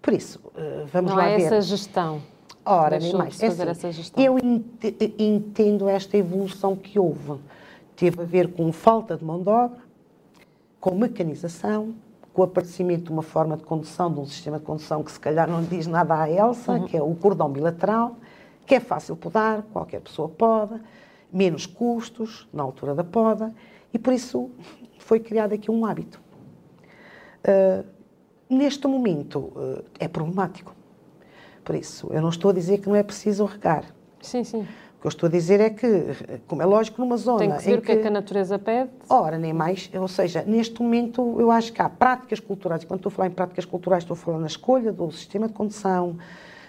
Por 0.00 0.14
isso, 0.14 0.40
eh, 0.56 0.86
vamos 0.90 1.10
Não 1.10 1.18
lá 1.18 1.24
ver. 1.24 1.42
É 1.42 1.44
essa 1.44 1.60
gestão. 1.60 2.22
Ora, 2.64 2.98
nem 2.98 3.12
mais. 3.14 3.42
É 3.42 3.46
assim, 3.46 3.90
eu 4.16 4.36
entendo 5.18 5.88
esta 5.88 6.16
evolução 6.16 6.76
que 6.76 6.98
houve. 6.98 7.40
Teve 7.96 8.22
a 8.22 8.24
ver 8.24 8.52
com 8.52 8.70
falta 8.72 9.16
de 9.16 9.24
mão 9.24 9.42
de 9.42 9.50
obra, 9.50 9.78
com 10.80 10.94
mecanização, 10.94 11.94
com 12.38 12.42
o 12.42 12.44
aparecimento 12.44 13.06
de 13.06 13.10
uma 13.10 13.22
forma 13.22 13.56
de 13.56 13.64
condução, 13.64 14.12
de 14.12 14.20
um 14.20 14.24
sistema 14.24 14.60
de 14.60 14.64
condução 14.64 15.02
que 15.02 15.10
se 15.10 15.18
calhar 15.18 15.50
não 15.50 15.60
diz 15.60 15.88
nada 15.88 16.22
à 16.22 16.30
Elsa, 16.30 16.74
uhum. 16.74 16.86
que 16.86 16.96
é 16.96 17.02
o 17.02 17.12
cordão 17.16 17.50
bilateral, 17.50 18.16
que 18.64 18.76
é 18.76 18.80
fácil 18.80 19.16
podar, 19.16 19.62
qualquer 19.72 20.00
pessoa 20.00 20.28
pode, 20.28 20.80
menos 21.32 21.66
custos 21.66 22.46
na 22.52 22.62
altura 22.62 22.94
da 22.94 23.02
poda, 23.02 23.52
e 23.92 23.98
por 23.98 24.12
isso 24.12 24.52
foi 25.00 25.18
criado 25.18 25.52
aqui 25.52 25.68
um 25.68 25.84
hábito. 25.84 26.20
Uh, 27.40 27.84
neste 28.48 28.86
momento 28.86 29.40
uh, 29.40 29.84
é 29.98 30.06
problemático. 30.06 30.72
Por 31.64 31.74
isso, 31.74 32.06
eu 32.12 32.22
não 32.22 32.28
estou 32.28 32.52
a 32.52 32.54
dizer 32.54 32.78
que 32.78 32.88
não 32.88 32.94
é 32.94 33.02
preciso 33.02 33.44
regar. 33.46 33.84
Sim, 34.22 34.44
sim. 34.44 34.64
O 34.98 35.00
que 35.00 35.06
eu 35.06 35.10
estou 35.10 35.28
a 35.28 35.30
dizer 35.30 35.60
é 35.60 35.70
que, 35.70 35.86
como 36.48 36.60
é 36.60 36.66
lógico, 36.66 37.00
numa 37.00 37.16
zona. 37.16 37.38
Tem 37.38 37.56
que 37.56 37.62
ver 37.62 37.78
o 37.78 37.82
que 37.82 37.92
é 37.92 37.96
que 37.98 38.08
a 38.08 38.10
natureza 38.10 38.58
pede. 38.58 38.90
Ora, 39.08 39.38
nem 39.38 39.52
mais. 39.52 39.88
Ou 39.94 40.08
seja, 40.08 40.42
neste 40.44 40.82
momento 40.82 41.36
eu 41.38 41.52
acho 41.52 41.72
que 41.72 41.80
há 41.80 41.88
práticas 41.88 42.40
culturais, 42.40 42.82
e 42.82 42.86
quando 42.86 42.98
estou 42.98 43.10
a 43.10 43.12
falar 43.14 43.28
em 43.28 43.30
práticas 43.30 43.64
culturais, 43.64 44.02
estou 44.02 44.16
a 44.16 44.18
falar 44.18 44.38
na 44.40 44.48
escolha 44.48 44.92
do 44.92 45.08
sistema 45.12 45.46
de 45.46 45.54
condução, 45.54 46.16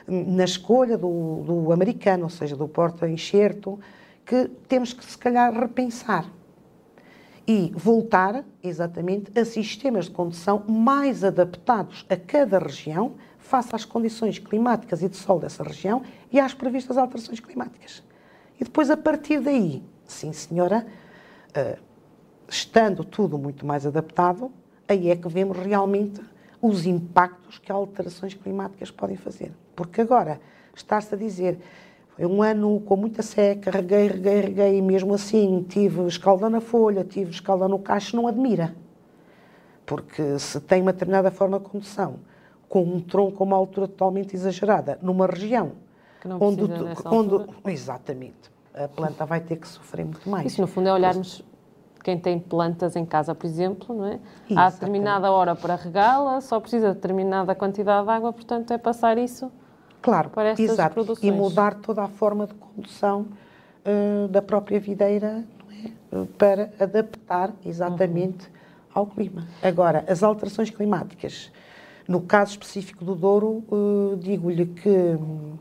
na 0.08 0.44
escolha 0.44 0.96
do, 0.96 1.42
do 1.44 1.72
americano, 1.72 2.26
ou 2.26 2.30
seja, 2.30 2.56
do 2.56 2.68
porta-enxerto, 2.68 3.80
que 4.24 4.48
temos 4.68 4.94
que, 4.94 5.04
se 5.04 5.18
calhar, 5.18 5.52
repensar. 5.52 6.32
E 7.48 7.72
voltar, 7.76 8.46
exatamente, 8.62 9.32
a 9.40 9.44
sistemas 9.44 10.06
de 10.06 10.12
condução 10.12 10.64
mais 10.68 11.24
adaptados 11.24 12.06
a 12.08 12.16
cada 12.16 12.60
região, 12.60 13.14
face 13.40 13.76
às 13.76 13.86
condições 13.86 14.38
climáticas 14.38 15.02
e 15.02 15.10
de 15.10 15.18
sol 15.18 15.40
dessa 15.40 15.64
região 15.64 16.04
e 16.32 16.40
às 16.40 16.54
previstas 16.54 16.96
alterações 16.96 17.40
climáticas. 17.40 18.08
E 18.60 18.64
depois, 18.64 18.90
a 18.90 18.98
partir 18.98 19.40
daí, 19.40 19.82
sim 20.06 20.34
senhora, 20.34 20.86
uh, 21.56 21.80
estando 22.48 23.04
tudo 23.04 23.38
muito 23.38 23.66
mais 23.66 23.86
adaptado, 23.86 24.52
aí 24.88 25.10
é 25.10 25.16
que 25.16 25.30
vemos 25.30 25.58
realmente 25.58 26.22
os 26.62 26.86
impactos 26.86 27.58
que 27.58 27.72
alterações 27.72 28.34
climáticas 28.34 28.92
podem 28.92 29.16
fazer. 29.16 29.54
Porque 29.76 30.02
agora 30.02 30.42
está-se 30.76 31.16
a 31.16 31.18
dizer, 31.18 31.58
foi 32.16 32.26
um 32.26 32.44
ano 32.44 32.82
com 32.82 32.98
muita 32.98 33.22
seca, 33.22 33.72
reguei, 33.72 34.08
reguei, 34.08 34.42
reguei, 34.42 34.78
e 34.78 34.82
mesmo 34.82 35.14
assim 35.14 35.66
tive 35.70 36.06
escalda 36.06 36.50
na 36.50 36.60
folha, 36.60 37.04
tive 37.04 37.32
escalda 37.32 37.68
no 37.68 37.80
cacho, 37.80 38.18
não 38.18 38.28
admira. 38.28 38.76
Porque 39.86 40.38
se 40.38 40.60
tem 40.60 40.82
uma 40.82 40.92
determinada 40.92 41.32
forma 41.32 41.60
de 41.60 41.66
condução, 41.66 42.20
com 42.68 42.84
um 42.84 43.00
tronco 43.00 43.38
com 43.38 43.44
uma 43.46 43.56
altura 43.56 43.88
totalmente 43.88 44.36
exagerada, 44.36 45.00
numa 45.02 45.26
região 45.26 45.72
que 46.20 46.28
não 46.28 46.38
onde, 46.42 46.64
onde 47.06 47.46
exatamente 47.68 48.50
a 48.74 48.88
planta 48.88 49.26
vai 49.26 49.42
ter 49.42 49.58
que 49.58 49.68
sofrer 49.68 50.06
muito 50.06 50.30
mais. 50.30 50.46
Isso 50.46 50.62
no 50.62 50.68
fundo 50.68 50.88
é 50.88 50.94
olharmos 50.94 51.44
quem 52.04 52.18
tem 52.18 52.40
plantas 52.40 52.96
em 52.96 53.06
casa, 53.06 53.36
por 53.36 53.46
exemplo, 53.46 53.96
não 53.96 54.06
é? 54.06 54.20
Há 54.56 54.70
determinada 54.70 55.32
hora 55.32 55.56
para 55.56 55.76
regá-la, 55.76 56.42
só 56.42 56.60
precisa 56.60 56.90
de 56.90 56.96
determinada 56.96 57.54
quantidade 57.54 58.06
de 58.06 58.12
água, 58.12 58.32
portanto 58.32 58.72
é 58.72 58.78
passar 58.78 59.18
isso 59.18 59.52
claro, 60.02 60.30
para 60.30 60.50
estas 60.50 60.70
exato. 60.70 60.94
produções. 60.94 61.24
E 61.24 61.32
mudar 61.32 61.76
toda 61.76 62.04
a 62.04 62.08
forma 62.08 62.48
de 62.48 62.54
condução 62.54 63.28
uh, 63.86 64.28
da 64.30 64.42
própria 64.42 64.80
videira 64.80 65.44
é? 65.72 66.26
para 66.38 66.72
adaptar 66.80 67.52
exatamente 67.66 68.46
uhum. 68.46 68.52
ao 68.94 69.06
clima. 69.08 69.48
Agora, 69.62 70.06
as 70.08 70.24
alterações 70.24 70.70
climáticas, 70.70 71.52
no 72.08 72.22
caso 72.22 72.52
específico 72.52 73.04
do 73.04 73.14
Douro, 73.14 73.64
uh, 73.70 74.18
digo-lhe 74.18 74.66
que 74.66 74.90
hum, 74.90 75.58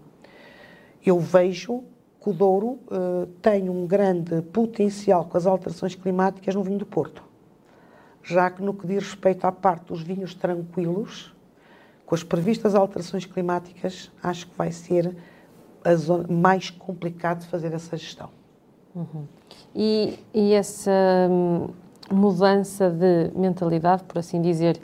eu 1.11 1.19
vejo 1.19 1.85
que 2.21 2.31
o 2.31 2.33
Douro 2.33 2.67
uh, 2.67 3.27
tem 3.41 3.69
um 3.69 3.87
grande 3.87 4.43
potencial 4.43 5.25
com 5.25 5.37
as 5.37 5.47
alterações 5.47 5.95
climáticas 5.95 6.55
no 6.55 6.63
vinho 6.63 6.79
do 6.79 6.87
Porto. 6.87 7.23
Já 8.23 8.51
que 8.51 8.63
no 8.63 8.75
que 8.75 8.87
diz 8.87 9.05
respeito 9.05 9.47
à 9.47 9.53
parte 9.53 9.87
dos 9.87 10.03
vinhos 10.03 10.35
tranquilos, 10.35 11.35
com 12.05 12.15
as 12.15 12.23
previstas 12.23 12.75
alterações 12.75 13.25
climáticas, 13.25 14.11
acho 14.23 14.47
que 14.47 14.57
vai 14.57 14.73
ser 14.73 15.17
a 15.85 15.95
zona 15.95 16.27
mais 16.29 16.71
complicado 16.71 17.41
de 17.41 17.47
fazer 17.47 17.73
essa 17.73 17.97
gestão. 17.97 18.31
Uhum. 18.95 19.25
E, 19.75 20.19
e, 20.35 20.53
essa 20.53 20.91
hum, 21.31 21.69
mudança 22.11 22.91
de 22.91 23.31
mentalidade, 23.35 24.03
por 24.05 24.19
assim 24.19 24.43
dizer, 24.43 24.81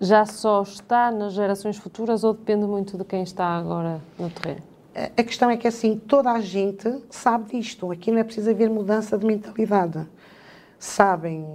já 0.00 0.24
só 0.24 0.62
está 0.62 1.10
nas 1.10 1.32
gerações 1.32 1.76
futuras 1.76 2.22
ou 2.22 2.32
depende 2.32 2.66
muito 2.66 2.96
de 2.96 3.04
quem 3.04 3.22
está 3.22 3.46
agora 3.46 4.00
no 4.18 4.30
terreno? 4.30 4.69
A 4.94 5.22
questão 5.22 5.48
é 5.50 5.56
que 5.56 5.68
assim, 5.68 5.96
toda 5.96 6.30
a 6.32 6.40
gente 6.40 7.02
sabe 7.10 7.58
disto. 7.58 7.92
Aqui 7.92 8.10
não 8.10 8.18
é 8.18 8.24
preciso 8.24 8.50
haver 8.50 8.68
mudança 8.68 9.16
de 9.16 9.24
mentalidade. 9.24 10.06
Sabem, 10.78 11.46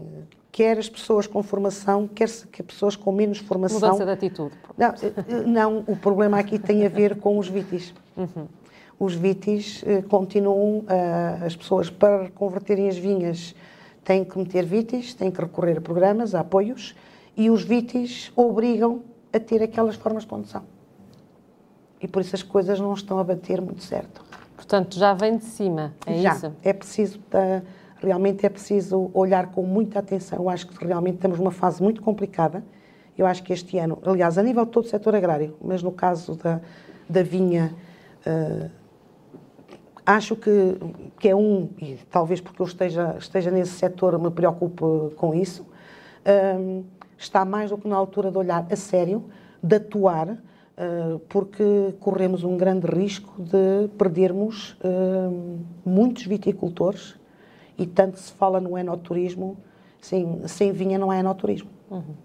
quer 0.51 0.77
as 0.77 0.87
pessoas 0.87 1.27
com 1.27 1.43
formação, 1.43 2.07
quer 2.07 2.29
que 2.29 2.63
pessoas 2.63 2.95
com 2.95 3.11
menos 3.11 3.39
formação. 3.39 3.79
Mudança 3.79 4.05
de 4.05 4.11
atitude. 4.11 4.55
Não, 4.77 4.87
eh, 4.87 5.43
não 5.45 5.83
o 5.85 5.97
problema 5.97 6.39
aqui 6.39 6.57
tem 6.57 6.85
a 6.85 6.89
ver 6.89 7.19
com 7.19 7.37
os 7.37 7.49
vitis. 7.49 7.93
Uhum. 8.15 8.47
Os 8.97 9.13
vitis 9.13 9.83
eh, 9.85 10.01
continuam, 10.03 10.79
uh, 10.79 11.45
as 11.45 11.55
pessoas 11.55 11.89
para 11.89 12.29
converterem 12.29 12.87
as 12.87 12.97
vinhas 12.97 13.53
têm 14.05 14.23
que 14.23 14.37
meter 14.37 14.63
vitis, 14.63 15.13
têm 15.13 15.29
que 15.29 15.41
recorrer 15.41 15.77
a 15.77 15.81
programas, 15.81 16.33
a 16.33 16.39
apoios, 16.39 16.95
e 17.35 17.49
os 17.49 17.63
vitis 17.63 18.31
obrigam 18.35 19.01
a 19.33 19.39
ter 19.39 19.61
aquelas 19.61 19.95
formas 19.95 20.23
de 20.23 20.29
condução 20.29 20.74
e 22.01 22.07
por 22.07 22.21
isso 22.21 22.35
as 22.35 22.43
coisas 22.43 22.79
não 22.79 22.93
estão 22.93 23.19
a 23.19 23.23
bater 23.23 23.61
muito 23.61 23.83
certo. 23.83 24.23
Portanto, 24.55 24.97
já 24.97 25.13
vem 25.13 25.37
de 25.37 25.43
cima, 25.45 25.93
é 26.05 26.21
já. 26.21 26.33
isso? 26.33 26.53
É 26.63 26.73
preciso, 26.73 27.19
realmente 27.97 28.45
é 28.45 28.49
preciso 28.49 29.09
olhar 29.13 29.51
com 29.51 29.63
muita 29.63 29.99
atenção. 29.99 30.39
Eu 30.39 30.49
acho 30.49 30.67
que 30.67 30.85
realmente 30.85 31.15
estamos 31.15 31.39
numa 31.39 31.51
fase 31.51 31.81
muito 31.81 32.01
complicada. 32.01 32.63
Eu 33.17 33.25
acho 33.25 33.43
que 33.43 33.53
este 33.53 33.77
ano, 33.77 33.97
aliás, 34.05 34.37
a 34.37 34.43
nível 34.43 34.65
de 34.65 34.71
todo 34.71 34.85
o 34.85 34.87
setor 34.87 35.15
agrário, 35.15 35.55
mas 35.61 35.81
no 35.81 35.91
caso 35.91 36.35
da, 36.35 36.59
da 37.07 37.23
vinha, 37.23 37.73
uh, 38.25 38.69
acho 40.05 40.35
que, 40.35 40.77
que 41.19 41.29
é 41.29 41.35
um, 41.35 41.69
e 41.81 41.97
talvez 42.11 42.41
porque 42.41 42.61
eu 42.61 42.65
esteja, 42.65 43.15
esteja 43.17 43.49
nesse 43.51 43.71
setor 43.71 44.19
me 44.19 44.29
preocupo 44.29 45.13
com 45.15 45.33
isso, 45.33 45.63
uh, 45.63 46.85
está 47.17 47.45
mais 47.45 47.69
do 47.69 47.77
que 47.77 47.87
na 47.87 47.95
altura 47.95 48.29
de 48.29 48.37
olhar 48.37 48.67
a 48.69 48.75
sério, 48.75 49.25
de 49.63 49.75
atuar, 49.77 50.37
porque 51.29 51.95
corremos 51.99 52.43
um 52.43 52.57
grande 52.57 52.85
risco 52.87 53.41
de 53.41 53.87
perdermos 53.97 54.77
eh, 54.83 55.29
muitos 55.85 56.25
viticultores 56.25 57.15
e 57.77 57.85
tanto 57.85 58.19
se 58.19 58.31
fala 58.33 58.59
no 58.59 58.77
enoturismo, 58.77 59.57
sem, 60.01 60.47
sem 60.47 60.71
vinha 60.71 60.97
não 60.97 61.11
é 61.11 61.19
enoturismo. 61.19 61.69
Uhum. 61.89 62.15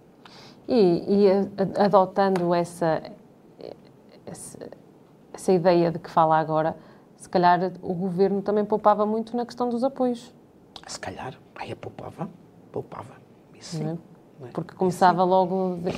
E, 0.69 1.27
e 1.27 1.81
adotando 1.81 2.55
essa, 2.55 3.03
essa, 4.27 4.59
essa 5.33 5.53
ideia 5.53 5.91
de 5.91 5.99
que 5.99 6.11
fala 6.11 6.39
agora, 6.39 6.77
se 7.17 7.29
calhar 7.29 7.73
o 7.83 7.95
governo 7.95 8.43
também 8.43 8.65
poupava 8.65 9.05
muito 9.05 9.37
na 9.37 9.45
questão 9.45 9.69
dos 9.69 9.85
apoios. 9.85 10.33
Se 10.87 10.99
calhar, 10.99 11.35
aí 11.55 11.75
poupava, 11.75 12.29
poupava, 12.73 13.15
isso 13.55 13.77
sim. 13.77 13.99
É? 14.43 14.47
Porque 14.53 14.75
começava 14.75 15.23
logo 15.23 15.77
de 15.83 15.91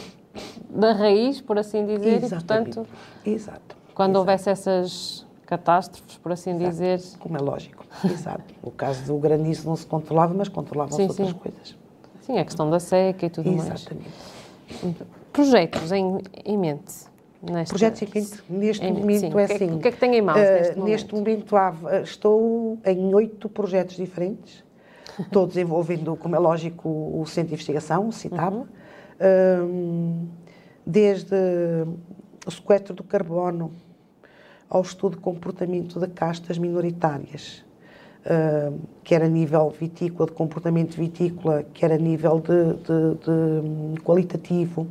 da 0.68 0.92
raiz, 0.92 1.40
por 1.40 1.58
assim 1.58 1.84
dizer, 1.84 2.22
Exatamente. 2.22 2.70
e 2.70 2.74
portanto, 2.74 2.86
Exato. 3.24 3.76
quando 3.94 4.10
Exato. 4.10 4.18
houvesse 4.18 4.50
essas 4.50 5.26
catástrofes, 5.46 6.16
por 6.16 6.32
assim 6.32 6.50
Exato. 6.50 6.70
dizer. 6.70 7.00
Como 7.18 7.36
é 7.36 7.40
lógico, 7.40 7.84
exato. 8.04 8.54
O 8.62 8.70
caso 8.70 9.04
do 9.04 9.18
granizo 9.18 9.68
não 9.68 9.76
se 9.76 9.86
controlava, 9.86 10.32
mas 10.34 10.48
controlavam-se 10.48 11.02
outras 11.02 11.28
sim. 11.28 11.34
coisas. 11.34 11.76
Sim, 12.22 12.38
a 12.38 12.44
questão 12.44 12.70
da 12.70 12.80
seca 12.80 13.26
e 13.26 13.30
tudo 13.30 13.50
Exatamente. 13.50 14.08
mais. 14.82 14.96
Projetos 15.32 15.92
em, 15.92 16.18
em 16.44 16.56
mente? 16.56 17.12
Nesta... 17.42 17.74
Projetos 17.74 18.02
em 18.02 18.06
mente, 18.06 18.42
neste 18.48 18.86
em, 18.86 18.92
momento 18.92 19.20
sim. 19.20 19.38
é 19.38 19.44
assim. 19.44 19.54
assim. 19.54 19.74
O 19.74 19.78
que 19.80 19.88
é 19.88 19.92
que 19.92 19.98
tem 19.98 20.14
em 20.14 20.22
mãos 20.22 20.36
uh, 20.36 20.40
neste 20.40 20.76
momento? 20.76 20.90
Neste 20.90 21.14
momento 21.14 21.56
há, 21.56 21.74
estou 22.02 22.78
em 22.86 23.14
oito 23.14 23.48
projetos 23.48 23.96
diferentes, 23.96 24.64
todos 25.30 25.56
envolvendo, 25.56 26.16
como 26.16 26.36
é 26.36 26.38
lógico, 26.38 26.88
o 26.88 27.26
Centro 27.26 27.48
de 27.48 27.54
Investigação, 27.54 28.08
o 28.08 28.12
CITAB, 28.12 28.54
uhum. 28.54 28.66
Desde 30.86 31.36
o 32.46 32.50
sequestro 32.50 32.94
do 32.94 33.04
carbono 33.04 33.70
ao 34.68 34.82
estudo 34.82 35.16
de 35.16 35.22
comportamento 35.22 36.00
de 36.00 36.08
castas 36.08 36.58
minoritárias, 36.58 37.64
quer 39.04 39.22
a 39.22 39.28
nível 39.28 39.70
vitícola, 39.70 40.28
de 40.28 40.34
comportamento 40.34 40.96
vitícola, 40.96 41.64
quer 41.74 41.92
a 41.92 41.98
nível 41.98 42.40
de, 42.40 42.74
de, 42.74 43.94
de 43.94 44.00
qualitativo, 44.02 44.86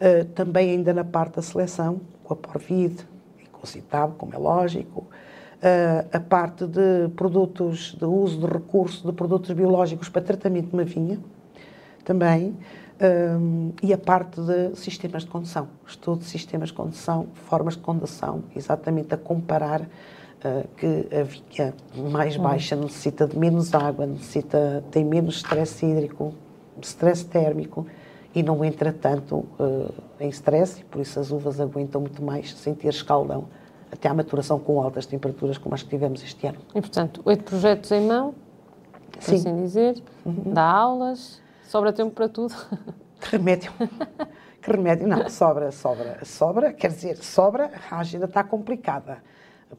uh, 0.00 0.24
também 0.34 0.70
ainda 0.70 0.92
na 0.92 1.04
parte 1.04 1.36
da 1.36 1.42
seleção, 1.42 2.00
com 2.22 2.34
a 2.34 2.36
Porvid 2.36 3.06
e 3.38 3.46
com 3.46 3.62
o 3.62 3.66
CITAB, 3.66 4.14
como 4.16 4.34
é 4.34 4.38
lógico, 4.38 5.00
uh, 5.00 6.08
a 6.12 6.20
parte 6.20 6.66
de 6.66 7.08
produtos, 7.16 7.94
de 7.94 8.04
uso 8.04 8.40
de 8.40 8.46
recursos 8.46 9.02
de 9.02 9.12
produtos 9.12 9.50
biológicos 9.52 10.08
para 10.08 10.22
tratamento 10.22 10.68
de 10.68 10.74
uma 10.74 10.84
vinha, 10.84 11.18
também, 12.04 12.56
um, 13.00 13.72
e 13.82 13.92
a 13.92 13.98
parte 13.98 14.40
de 14.40 14.76
sistemas 14.76 15.24
de 15.24 15.30
condução, 15.30 15.68
estudo 15.86 16.20
de 16.20 16.26
sistemas 16.26 16.68
de 16.68 16.74
condução, 16.74 17.26
formas 17.34 17.74
de 17.74 17.80
condução, 17.80 18.44
exatamente 18.54 19.12
a 19.14 19.16
comparar 19.16 19.82
uh, 19.82 20.68
que 20.76 21.08
a 21.12 21.22
vinha 21.24 21.74
mais 22.10 22.36
baixa 22.36 22.76
necessita 22.76 23.26
de 23.26 23.36
menos 23.36 23.74
água, 23.74 24.06
necessita, 24.06 24.84
tem 24.90 25.04
menos 25.04 25.36
stress 25.36 25.84
hídrico, 25.84 26.34
stress 26.80 27.24
térmico 27.24 27.86
e 28.34 28.42
não 28.42 28.64
entra 28.64 28.92
tanto 28.92 29.36
uh, 29.36 29.92
em 30.20 30.28
stress, 30.28 30.80
e 30.80 30.84
por 30.84 31.00
isso 31.00 31.18
as 31.18 31.30
uvas 31.30 31.60
aguentam 31.60 32.00
muito 32.00 32.22
mais 32.22 32.54
sem 32.54 32.74
ter 32.74 32.88
escaldão, 32.88 33.46
até 33.90 34.08
à 34.08 34.14
maturação 34.14 34.58
com 34.58 34.80
altas 34.80 35.06
temperaturas 35.06 35.58
como 35.58 35.74
as 35.74 35.82
que 35.82 35.88
tivemos 35.88 36.22
este 36.22 36.46
ano. 36.46 36.58
E, 36.74 36.80
portanto, 36.80 37.20
oito 37.24 37.44
projetos 37.44 37.90
em 37.92 38.06
mão, 38.06 38.34
por 39.12 39.34
assim 39.34 39.56
dizer, 39.62 40.02
uhum. 40.24 40.52
dá 40.52 40.64
aulas, 40.64 41.40
Sobra 41.64 41.92
tempo 41.92 42.10
para 42.10 42.28
tudo. 42.28 42.54
Que 43.20 43.36
remédio. 43.36 43.72
Que 44.60 44.70
remédio. 44.70 45.08
Não, 45.08 45.30
sobra, 45.30 45.70
sobra, 45.70 46.18
sobra. 46.24 46.74
Quer 46.74 46.88
dizer, 46.88 47.16
sobra, 47.16 47.70
a 47.90 48.00
agenda 48.00 48.26
está 48.26 48.44
complicada. 48.44 49.22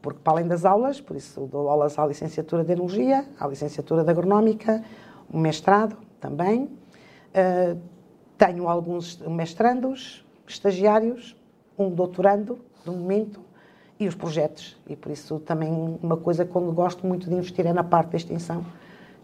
Porque, 0.02 0.18
para 0.18 0.32
além 0.32 0.48
das 0.48 0.64
aulas, 0.64 1.00
por 1.00 1.16
isso 1.16 1.46
dou 1.46 1.68
aulas 1.68 1.96
à 1.96 2.04
licenciatura 2.04 2.64
de 2.64 2.72
Enologia, 2.72 3.24
à 3.38 3.46
licenciatura 3.46 4.02
de 4.02 4.10
Agronómica, 4.10 4.82
um 5.32 5.38
mestrado 5.38 5.96
também. 6.20 6.64
Uh, 6.64 7.80
tenho 8.36 8.68
alguns 8.68 9.18
mestrandos, 9.18 10.26
estagiários, 10.46 11.36
um 11.78 11.88
doutorando, 11.88 12.58
no 12.84 12.94
momento, 12.94 13.40
e 13.98 14.06
os 14.06 14.14
projetos. 14.14 14.76
E 14.86 14.96
por 14.96 15.10
isso 15.12 15.38
também 15.40 15.98
uma 16.02 16.16
coisa 16.16 16.44
que 16.44 16.52
gosto 16.52 17.06
muito 17.06 17.28
de 17.28 17.34
investir 17.34 17.66
é 17.66 17.72
na 17.72 17.84
parte 17.84 18.10
da 18.10 18.16
extensão. 18.16 18.64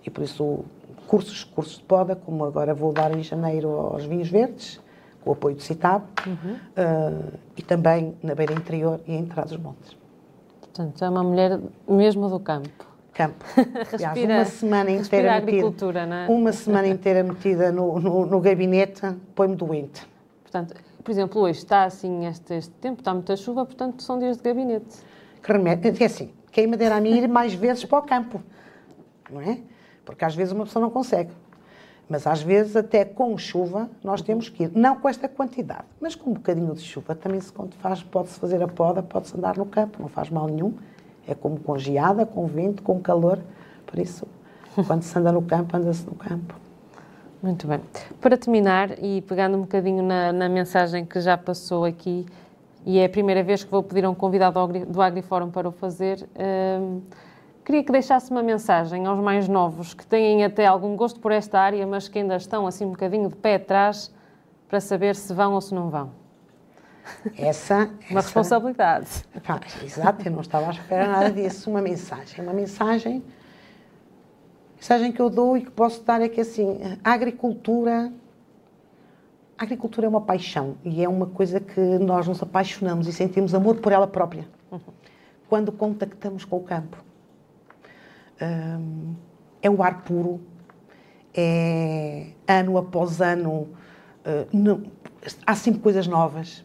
E 0.04 0.10
por 0.10 0.24
isso 0.24 0.64
cursos, 1.12 1.44
cursos 1.44 1.76
de 1.76 1.82
poda, 1.82 2.16
como 2.16 2.42
agora 2.42 2.72
vou 2.72 2.90
dar 2.90 3.14
em 3.14 3.22
janeiro 3.22 3.68
aos 3.68 4.02
vinhos 4.06 4.30
verdes, 4.30 4.80
com 5.22 5.28
o 5.28 5.32
apoio 5.34 5.54
do 5.54 5.60
CITAB, 5.60 6.04
uhum. 6.26 6.54
uh, 6.54 7.32
e 7.54 7.60
também 7.60 8.16
na 8.22 8.34
beira 8.34 8.54
interior 8.54 8.98
e 9.06 9.14
em 9.14 9.26
Trás 9.26 9.50
dos 9.50 9.60
Montes. 9.60 9.94
Portanto, 10.58 11.04
é 11.04 11.10
uma 11.10 11.22
mulher 11.22 11.60
mesmo 11.86 12.30
do 12.30 12.40
campo. 12.40 12.86
Campo. 13.12 13.44
Aliás, 13.92 14.24
uma 14.24 14.44
semana 14.46 14.90
inteira 14.90 15.38
metida, 15.42 16.06
não 16.06 16.16
é? 16.16 16.26
Uma 16.28 16.50
semana 16.50 16.88
inteira 16.88 17.22
metida 17.22 17.70
no, 17.70 18.00
no, 18.00 18.24
no 18.24 18.40
gabinete, 18.40 19.02
põe-me 19.34 19.54
doente. 19.54 20.08
Portanto, 20.42 20.74
por 21.04 21.10
exemplo, 21.10 21.42
hoje 21.42 21.58
está 21.58 21.84
assim 21.84 22.24
este, 22.24 22.54
este 22.54 22.72
tempo, 22.76 23.02
está 23.02 23.12
muita 23.12 23.36
chuva, 23.36 23.66
portanto 23.66 24.02
são 24.02 24.18
dias 24.18 24.38
de 24.38 24.42
gabinete. 24.42 24.96
Que 25.42 25.52
remédio. 25.52 25.94
É 26.00 26.06
assim, 26.06 26.30
quem 26.50 26.66
me 26.66 26.78
dera 26.78 26.96
a 26.96 27.00
mim 27.02 27.18
ir 27.18 27.28
mais 27.28 27.52
vezes 27.52 27.84
para 27.84 27.98
o 27.98 28.02
campo, 28.02 28.42
não 29.30 29.42
é? 29.42 29.58
Porque 30.12 30.24
às 30.24 30.34
vezes 30.34 30.52
uma 30.52 30.64
pessoa 30.64 30.82
não 30.82 30.90
consegue. 30.90 31.30
Mas 32.08 32.26
às 32.26 32.42
vezes, 32.42 32.76
até 32.76 33.04
com 33.04 33.36
chuva, 33.38 33.88
nós 34.04 34.20
temos 34.20 34.48
que 34.48 34.64
ir. 34.64 34.72
Não 34.74 34.96
com 34.96 35.08
esta 35.08 35.28
quantidade, 35.28 35.84
mas 35.98 36.14
com 36.14 36.30
um 36.30 36.34
bocadinho 36.34 36.74
de 36.74 36.82
chuva. 36.82 37.14
Também 37.14 37.40
se 37.40 37.52
faz, 37.78 38.02
pode-se 38.02 38.38
fazer 38.38 38.62
a 38.62 38.68
poda, 38.68 39.02
pode-se 39.02 39.36
andar 39.36 39.56
no 39.56 39.64
campo, 39.64 40.00
não 40.00 40.08
faz 40.08 40.28
mal 40.28 40.46
nenhum. 40.46 40.74
É 41.26 41.34
como 41.34 41.58
com 41.58 41.78
geada, 41.78 42.26
com 42.26 42.46
vento, 42.46 42.82
com 42.82 43.00
calor. 43.00 43.38
Por 43.86 43.98
isso, 43.98 44.26
quando 44.86 45.02
se 45.02 45.18
anda 45.18 45.32
no 45.32 45.40
campo, 45.40 45.74
anda-se 45.74 46.04
no 46.04 46.14
campo. 46.14 46.54
Muito 47.42 47.66
bem. 47.66 47.80
Para 48.20 48.36
terminar, 48.36 49.02
e 49.02 49.22
pegando 49.22 49.56
um 49.56 49.62
bocadinho 49.62 50.02
na, 50.02 50.32
na, 50.32 50.48
mensagem 50.48 51.06
que 51.06 51.20
já 51.20 51.38
passou 51.38 51.84
aqui, 51.84 52.26
e 52.84 52.98
é 52.98 53.06
a 53.06 53.08
primeira 53.08 53.42
vez 53.42 53.64
que 53.64 53.70
vou 53.70 53.82
pedir 53.82 54.04
a 54.04 54.10
um 54.10 54.14
convidado 54.14 54.60
do 54.86 55.00
Agrifórum 55.00 55.50
para 55.50 55.68
o 55.68 55.72
fazer, 55.72 56.28
hum, 56.36 57.00
Queria 57.64 57.84
que 57.84 57.92
deixasse 57.92 58.28
uma 58.30 58.42
mensagem 58.42 59.06
aos 59.06 59.20
mais 59.20 59.46
novos 59.46 59.94
que 59.94 60.04
têm 60.04 60.44
até 60.44 60.66
algum 60.66 60.96
gosto 60.96 61.20
por 61.20 61.30
esta 61.30 61.60
área, 61.60 61.86
mas 61.86 62.08
que 62.08 62.18
ainda 62.18 62.34
estão 62.34 62.66
assim 62.66 62.84
um 62.84 62.90
bocadinho 62.90 63.28
de 63.28 63.36
pé 63.36 63.54
atrás 63.54 64.12
para 64.68 64.80
saber 64.80 65.14
se 65.14 65.32
vão 65.32 65.54
ou 65.54 65.60
se 65.60 65.72
não 65.72 65.88
vão. 65.88 66.10
Essa, 67.38 67.76
uma 68.10 68.18
essa... 68.18 68.20
responsabilidade. 68.20 69.24
Pá, 69.46 69.60
exato, 69.82 70.26
eu 70.26 70.32
não 70.32 70.40
estava 70.40 70.66
à 70.66 70.70
espera 70.70 71.06
nada 71.06 71.30
disso. 71.30 71.70
Uma 71.70 71.80
mensagem, 71.80 72.44
uma 72.44 72.52
mensagem, 72.52 73.22
mensagem 74.74 75.12
que 75.12 75.20
eu 75.20 75.30
dou 75.30 75.56
e 75.56 75.62
que 75.62 75.70
posso 75.70 76.02
dar 76.02 76.20
é 76.20 76.28
que 76.28 76.40
assim, 76.40 76.80
a 77.04 77.12
agricultura, 77.12 78.12
a 79.56 79.62
agricultura 79.62 80.06
é 80.06 80.08
uma 80.08 80.20
paixão 80.20 80.76
e 80.84 81.02
é 81.04 81.08
uma 81.08 81.26
coisa 81.26 81.60
que 81.60 81.80
nós 81.80 82.26
nos 82.26 82.42
apaixonamos 82.42 83.06
e 83.06 83.12
sentimos 83.12 83.54
amor 83.54 83.76
por 83.76 83.92
ela 83.92 84.08
própria 84.08 84.48
uhum. 84.70 84.80
quando 85.48 85.70
contactamos 85.70 86.44
com 86.44 86.56
o 86.56 86.62
campo 86.62 87.11
é 89.60 89.70
o 89.70 89.82
ar 89.82 90.02
puro, 90.02 90.40
é 91.34 92.26
ano 92.46 92.76
após 92.76 93.20
ano, 93.20 93.68
não, 94.52 94.82
há 95.46 95.54
sempre 95.54 95.80
coisas 95.80 96.06
novas. 96.06 96.64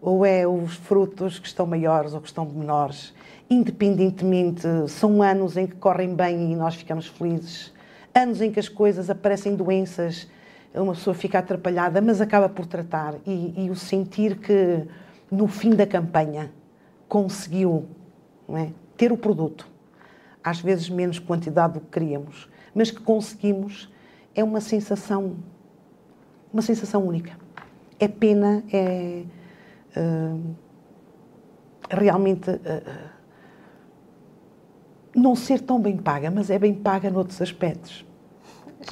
Ou 0.00 0.24
é 0.24 0.46
os 0.46 0.74
frutos 0.74 1.38
que 1.38 1.48
estão 1.48 1.66
maiores 1.66 2.14
ou 2.14 2.20
que 2.20 2.28
estão 2.28 2.44
menores. 2.44 3.12
Independentemente, 3.50 4.62
são 4.88 5.22
anos 5.22 5.56
em 5.56 5.66
que 5.66 5.76
correm 5.76 6.14
bem 6.14 6.52
e 6.52 6.56
nós 6.56 6.74
ficamos 6.74 7.06
felizes. 7.06 7.72
Anos 8.14 8.40
em 8.40 8.52
que 8.52 8.60
as 8.60 8.68
coisas 8.68 9.10
aparecem 9.10 9.56
doenças, 9.56 10.28
uma 10.74 10.92
pessoa 10.92 11.14
fica 11.14 11.38
atrapalhada, 11.38 12.00
mas 12.00 12.20
acaba 12.20 12.48
por 12.48 12.66
tratar. 12.66 13.14
E, 13.26 13.64
e 13.64 13.70
o 13.70 13.74
sentir 13.74 14.38
que 14.38 14.86
no 15.30 15.48
fim 15.48 15.70
da 15.70 15.86
campanha 15.86 16.52
conseguiu 17.08 17.86
é? 18.50 18.68
ter 18.96 19.10
o 19.10 19.16
produto 19.16 19.77
às 20.42 20.60
vezes 20.60 20.88
menos 20.88 21.18
quantidade 21.18 21.74
do 21.74 21.80
que 21.80 21.88
queríamos, 21.88 22.48
mas 22.74 22.90
que 22.90 23.00
conseguimos, 23.00 23.92
é 24.34 24.42
uma 24.42 24.60
sensação, 24.60 25.36
uma 26.52 26.62
sensação 26.62 27.06
única. 27.06 27.36
É 27.98 28.06
pena, 28.06 28.62
é 28.72 29.24
uh, 29.96 30.56
realmente 31.90 32.50
uh, 32.50 33.10
não 35.14 35.34
ser 35.34 35.60
tão 35.60 35.80
bem 35.80 35.96
paga, 35.96 36.30
mas 36.30 36.50
é 36.50 36.58
bem 36.58 36.74
paga 36.74 37.10
noutros 37.10 37.40
aspectos. 37.42 38.06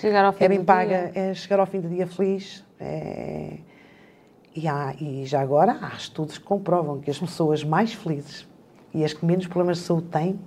Chegar 0.00 0.24
ao 0.24 0.32
fim 0.32 0.44
é 0.44 0.48
bem 0.48 0.64
paga, 0.64 1.10
dia. 1.12 1.22
é 1.22 1.34
chegar 1.34 1.60
ao 1.60 1.66
fim 1.66 1.80
do 1.80 1.88
dia 1.88 2.06
feliz. 2.06 2.64
É, 2.78 3.58
e, 4.54 4.66
há, 4.66 4.94
e 5.00 5.24
já 5.24 5.40
agora 5.40 5.78
há 5.80 5.94
estudos 5.94 6.38
que 6.38 6.44
comprovam 6.44 7.00
que 7.00 7.10
as 7.10 7.18
pessoas 7.18 7.62
mais 7.62 7.92
felizes 7.92 8.48
e 8.92 9.04
as 9.04 9.12
que 9.12 9.24
menos 9.24 9.46
problemas 9.46 9.78
de 9.78 9.84
saúde 9.84 10.08
têm 10.08 10.38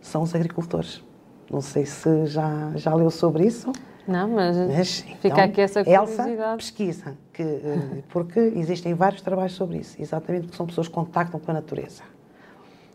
são 0.00 0.22
os 0.22 0.34
agricultores. 0.34 1.02
Não 1.50 1.60
sei 1.60 1.86
se 1.86 2.26
já, 2.26 2.72
já 2.74 2.94
leu 2.94 3.10
sobre 3.10 3.46
isso. 3.46 3.72
Não, 4.06 4.28
mas, 4.28 4.56
mas 4.56 5.00
fica 5.00 5.28
então, 5.28 5.44
aqui 5.44 5.60
essa 5.60 5.82
curiosidade. 5.82 6.30
Elsa 6.30 6.56
pesquisa, 6.56 7.16
que, 7.32 7.42
eh, 7.42 8.02
porque 8.08 8.38
existem 8.38 8.94
vários 8.94 9.20
trabalhos 9.20 9.54
sobre 9.54 9.78
isso, 9.78 10.00
exatamente 10.00 10.42
porque 10.42 10.56
são 10.56 10.66
pessoas 10.66 10.86
que 10.86 10.94
contactam 10.94 11.40
com 11.40 11.50
a 11.50 11.54
natureza. 11.54 12.04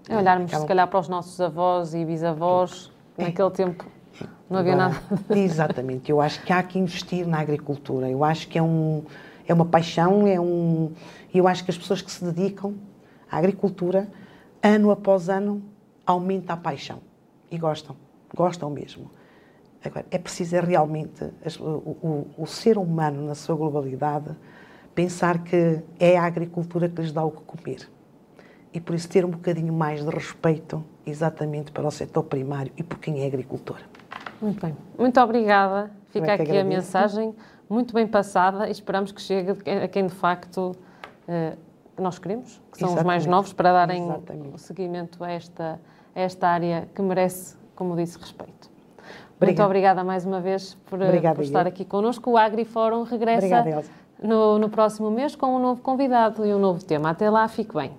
É 0.08 0.16
olharmos, 0.16 0.50
Acabam... 0.50 0.62
se 0.62 0.68
calhar, 0.68 0.88
para 0.88 1.00
os 1.00 1.10
nossos 1.10 1.40
avós 1.42 1.94
e 1.94 2.06
bisavós, 2.06 2.92
é. 3.18 3.26
naquele 3.26 3.52
tempo 3.52 3.86
não 4.50 4.60
havia 4.60 4.74
Agora, 4.74 4.90
nada. 4.90 5.22
Exatamente, 5.38 6.10
eu 6.10 6.22
acho 6.22 6.42
que 6.44 6.54
há 6.54 6.64
que 6.64 6.80
investir 6.80 7.28
na 7.28 7.40
agricultura, 7.40 8.10
eu 8.10 8.24
acho 8.24 8.48
que 8.48 8.58
é, 8.58 8.64
um, 8.64 9.04
é 9.46 9.54
uma 9.54 9.66
paixão, 9.66 10.26
é 10.26 10.40
um, 10.40 10.94
eu 11.34 11.46
acho 11.46 11.66
que 11.66 11.72
as 11.72 11.78
pessoas 11.78 12.02
que 12.02 12.12
se 12.12 12.24
dedicam 12.24 12.74
à 13.30 13.38
agricultura, 13.38 14.08
ano 14.64 14.92
após 14.92 15.28
ano, 15.28 15.62
aumenta 16.06 16.54
a 16.54 16.58
paixão. 16.58 17.00
E 17.50 17.58
gostam, 17.58 17.96
gostam 18.36 18.70
mesmo. 18.70 19.12
Agora, 19.84 20.06
é 20.12 20.18
preciso 20.18 20.56
é 20.56 20.60
realmente 20.60 21.24
o, 21.60 21.64
o, 21.64 22.28
o, 22.38 22.48
ser 22.48 22.78
humano, 22.78 23.26
na 23.26 23.36
sua 23.36 23.56
globalidade, 23.56 24.36
pensar 24.94 25.44
que 25.44 25.82
é 26.00 26.18
a 26.18 26.24
agricultura 26.24 26.88
que 26.88 27.02
lhes 27.02 27.12
dá 27.12 27.24
o 27.24 27.32
que 27.32 27.42
comer. 27.42 27.90
E 28.74 28.80
por 28.80 28.96
isso 28.96 29.10
ter 29.10 29.26
um 29.26 29.32
bocadinho 29.32 29.74
mais 29.74 30.04
de 30.04 30.10
respeito 30.10 30.84
exatamente 31.06 31.72
para 31.72 31.86
o 31.86 31.92
setor 31.92 32.24
primário 32.24 32.72
e 32.78 32.84
por 32.84 33.00
quem 33.00 33.22
é 33.24 33.28
agricultor. 33.28 33.78
Muito 34.42 34.66
bem. 34.66 34.78
Muito 34.98 35.20
obrigada. 35.20 35.92
Fica 36.10 36.34
aqui 36.34 36.58
a 36.58 36.64
mensagem 36.64 37.34
muito 37.70 37.94
bem 37.94 38.08
passada 38.08 38.68
e 38.68 38.72
esperamos 38.72 39.12
que 39.12 39.22
chegue 39.22 39.52
a 39.52 39.88
quem 39.88 40.06
de 40.06 40.14
facto 40.14 40.72
uh, 41.28 41.58
nós 42.02 42.20
queremos, 42.20 42.62
que 42.72 42.80
são 42.80 42.90
Exatamente. 42.90 43.00
os 43.00 43.06
mais 43.06 43.26
novos, 43.26 43.54
para 43.54 43.72
darem 43.72 44.04
Exatamente. 44.04 44.56
o 44.56 44.58
seguimento 44.58 45.24
a 45.24 45.32
esta, 45.32 45.80
a 46.16 46.20
esta 46.20 46.48
área 46.48 46.90
que 46.94 47.02
merece, 47.02 47.56
como 47.76 47.96
disse, 47.96 48.18
respeito. 48.18 48.70
Obrigada. 49.38 49.46
Muito 49.46 49.64
obrigada 49.64 50.04
mais 50.04 50.26
uma 50.26 50.40
vez 50.40 50.76
por, 50.86 51.00
por 51.00 51.44
estar 51.44 51.66
aqui 51.66 51.84
connosco. 51.84 52.32
O 52.32 52.38
AgriFórum 52.38 53.04
regressa 53.04 53.84
no, 54.22 54.60
no 54.60 54.70
próximo 54.70 55.10
mês 55.10 55.36
com 55.36 55.48
um 55.56 55.60
novo 55.60 55.82
convidado 55.82 56.46
e 56.46 56.54
um 56.54 56.60
novo 56.60 56.84
tema. 56.84 57.10
Até 57.10 57.30
lá, 57.30 57.48
fique 57.48 57.74
bem. 57.74 57.92